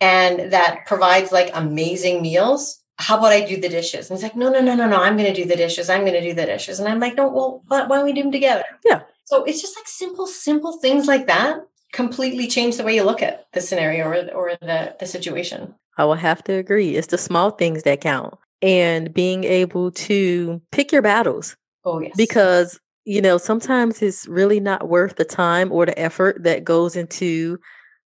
[0.00, 4.10] and that provides like amazing meals, how about I do the dishes?
[4.10, 5.88] And he's like, no, no, no, no, no, I'm going to do the dishes.
[5.88, 6.78] I'm going to do the dishes.
[6.78, 8.64] And I'm like, no, well, why don't we do them together?
[8.84, 9.02] Yeah.
[9.24, 11.60] So it's just like simple, simple things like that
[11.92, 15.74] completely change the way you look at the scenario or, or the, the situation.
[15.96, 16.96] I will have to agree.
[16.96, 21.56] It's the small things that count and being able to pick your battles.
[21.84, 22.14] Oh, yes.
[22.16, 26.96] Because, you know, sometimes it's really not worth the time or the effort that goes
[26.96, 27.58] into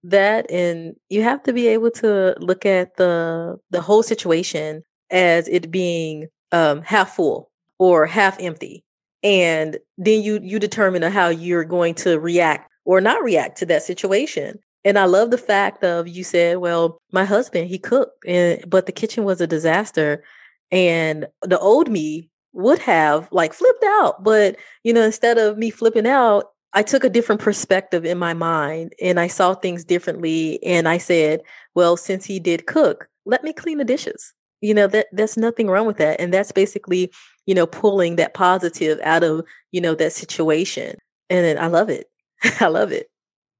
[0.04, 5.46] that and you have to be able to look at the the whole situation as
[5.48, 8.84] it being um half full or half empty
[9.22, 13.82] and then you you determine how you're going to react or not react to that
[13.82, 18.64] situation and i love the fact of you said well my husband he cooked and
[18.68, 20.24] but the kitchen was a disaster
[20.72, 25.70] and the old me would have like flipped out but you know instead of me
[25.70, 30.62] flipping out I took a different perspective in my mind and I saw things differently.
[30.62, 31.42] And I said,
[31.74, 34.32] well, since he did cook, let me clean the dishes.
[34.60, 36.20] You know, that there's nothing wrong with that.
[36.20, 37.12] And that's basically,
[37.46, 40.96] you know, pulling that positive out of, you know, that situation.
[41.28, 42.06] And I love it.
[42.60, 43.08] I love it.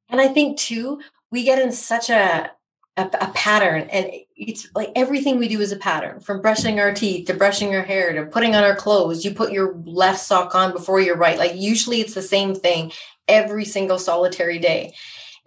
[0.09, 1.01] And I think too,
[1.31, 2.51] we get in such a
[2.97, 4.11] a, a, pattern and
[4.49, 7.83] it's like everything we do is a pattern from brushing our teeth to brushing our
[7.83, 9.25] hair to putting on our clothes.
[9.25, 11.39] You put your left sock on before your right.
[11.39, 12.93] Like usually it's the same thing
[13.29, 14.95] every single solitary day.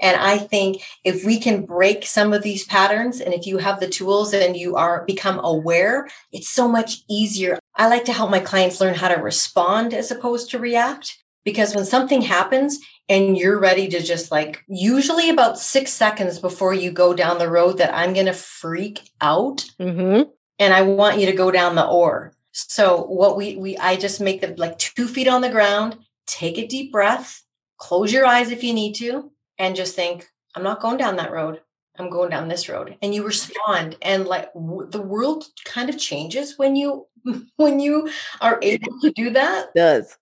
[0.02, 3.80] And i think if we can break some of these patterns and if you have
[3.80, 7.60] the tools and you are become aware it's so much easier.
[7.76, 11.76] I like to help my clients learn how to respond as opposed to react because
[11.76, 16.92] when something happens and you're ready to just like usually about six seconds before you
[16.92, 19.66] go down the road that i'm going to freak out.
[19.80, 20.30] Mm-hmm.
[20.60, 24.22] and i want you to go down the or so what we we i just
[24.22, 27.44] make them like two feet on the ground take a deep breath
[27.78, 31.32] close your eyes if you need to and just think i'm not going down that
[31.32, 31.62] road.
[31.98, 32.98] I'm going down this road.
[33.02, 37.08] And you respond and like w- the world kind of changes when you
[37.56, 38.10] when you
[38.42, 39.68] are able to do that.
[39.74, 40.18] It does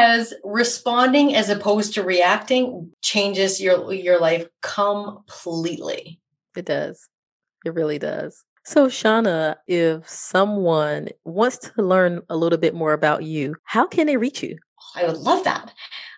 [0.00, 6.20] because responding as opposed to reacting changes your your life completely.
[6.56, 7.08] It does.
[7.66, 8.44] It really does.
[8.64, 14.06] So, Shauna, if someone wants to learn a little bit more about you, how can
[14.06, 14.58] they reach you?
[14.94, 15.72] I would love that.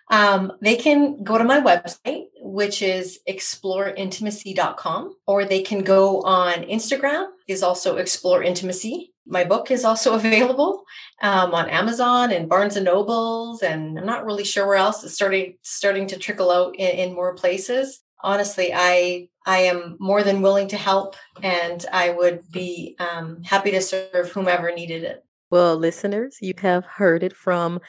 [0.09, 6.63] Um, they can go to my website, which is exploreintimacy.com, or they can go on
[6.63, 9.12] Instagram, is also explore intimacy.
[9.25, 10.83] My book is also available
[11.21, 15.03] um, on Amazon and Barnes and Nobles, and I'm not really sure where else.
[15.03, 18.01] It's starting starting to trickle out in, in more places.
[18.21, 23.71] Honestly, I I am more than willing to help, and I would be um, happy
[23.71, 25.23] to serve whomever needed it.
[25.49, 27.79] Well, listeners, you have heard it from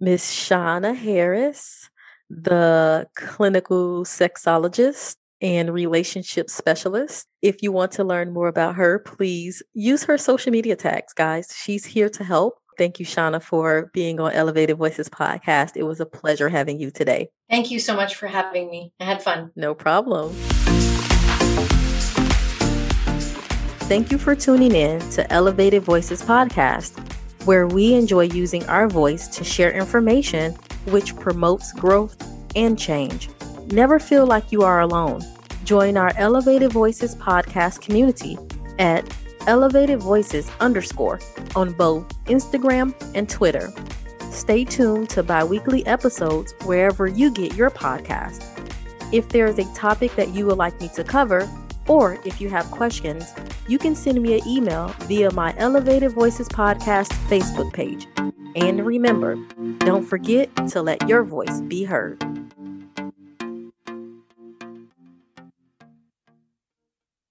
[0.00, 1.90] Miss Shauna Harris,
[2.30, 7.26] the clinical sexologist and relationship specialist.
[7.42, 11.54] If you want to learn more about her, please use her social media tags, guys.
[11.54, 12.54] She's here to help.
[12.78, 15.76] Thank you, Shauna, for being on Elevated Voices podcast.
[15.76, 17.28] It was a pleasure having you today.
[17.50, 18.94] Thank you so much for having me.
[18.98, 19.52] I had fun.
[19.54, 20.32] No problem.
[23.84, 26.98] Thank you for tuning in to Elevated Voices podcast,
[27.44, 30.54] where we enjoy using our voice to share information
[30.86, 32.16] which promotes growth
[32.56, 33.28] and change.
[33.66, 35.20] Never feel like you are alone.
[35.64, 38.36] Join our Elevated Voices podcast community
[38.78, 39.10] at
[39.46, 41.20] Elevated Voices underscore
[41.56, 43.72] on both Instagram and Twitter.
[44.30, 48.44] Stay tuned to bi weekly episodes wherever you get your podcast.
[49.10, 51.48] If there is a topic that you would like me to cover,
[51.88, 53.32] or if you have questions,
[53.66, 58.06] you can send me an email via my Elevated Voices Podcast Facebook page.
[58.54, 59.36] And remember,
[59.78, 62.22] don't forget to let your voice be heard.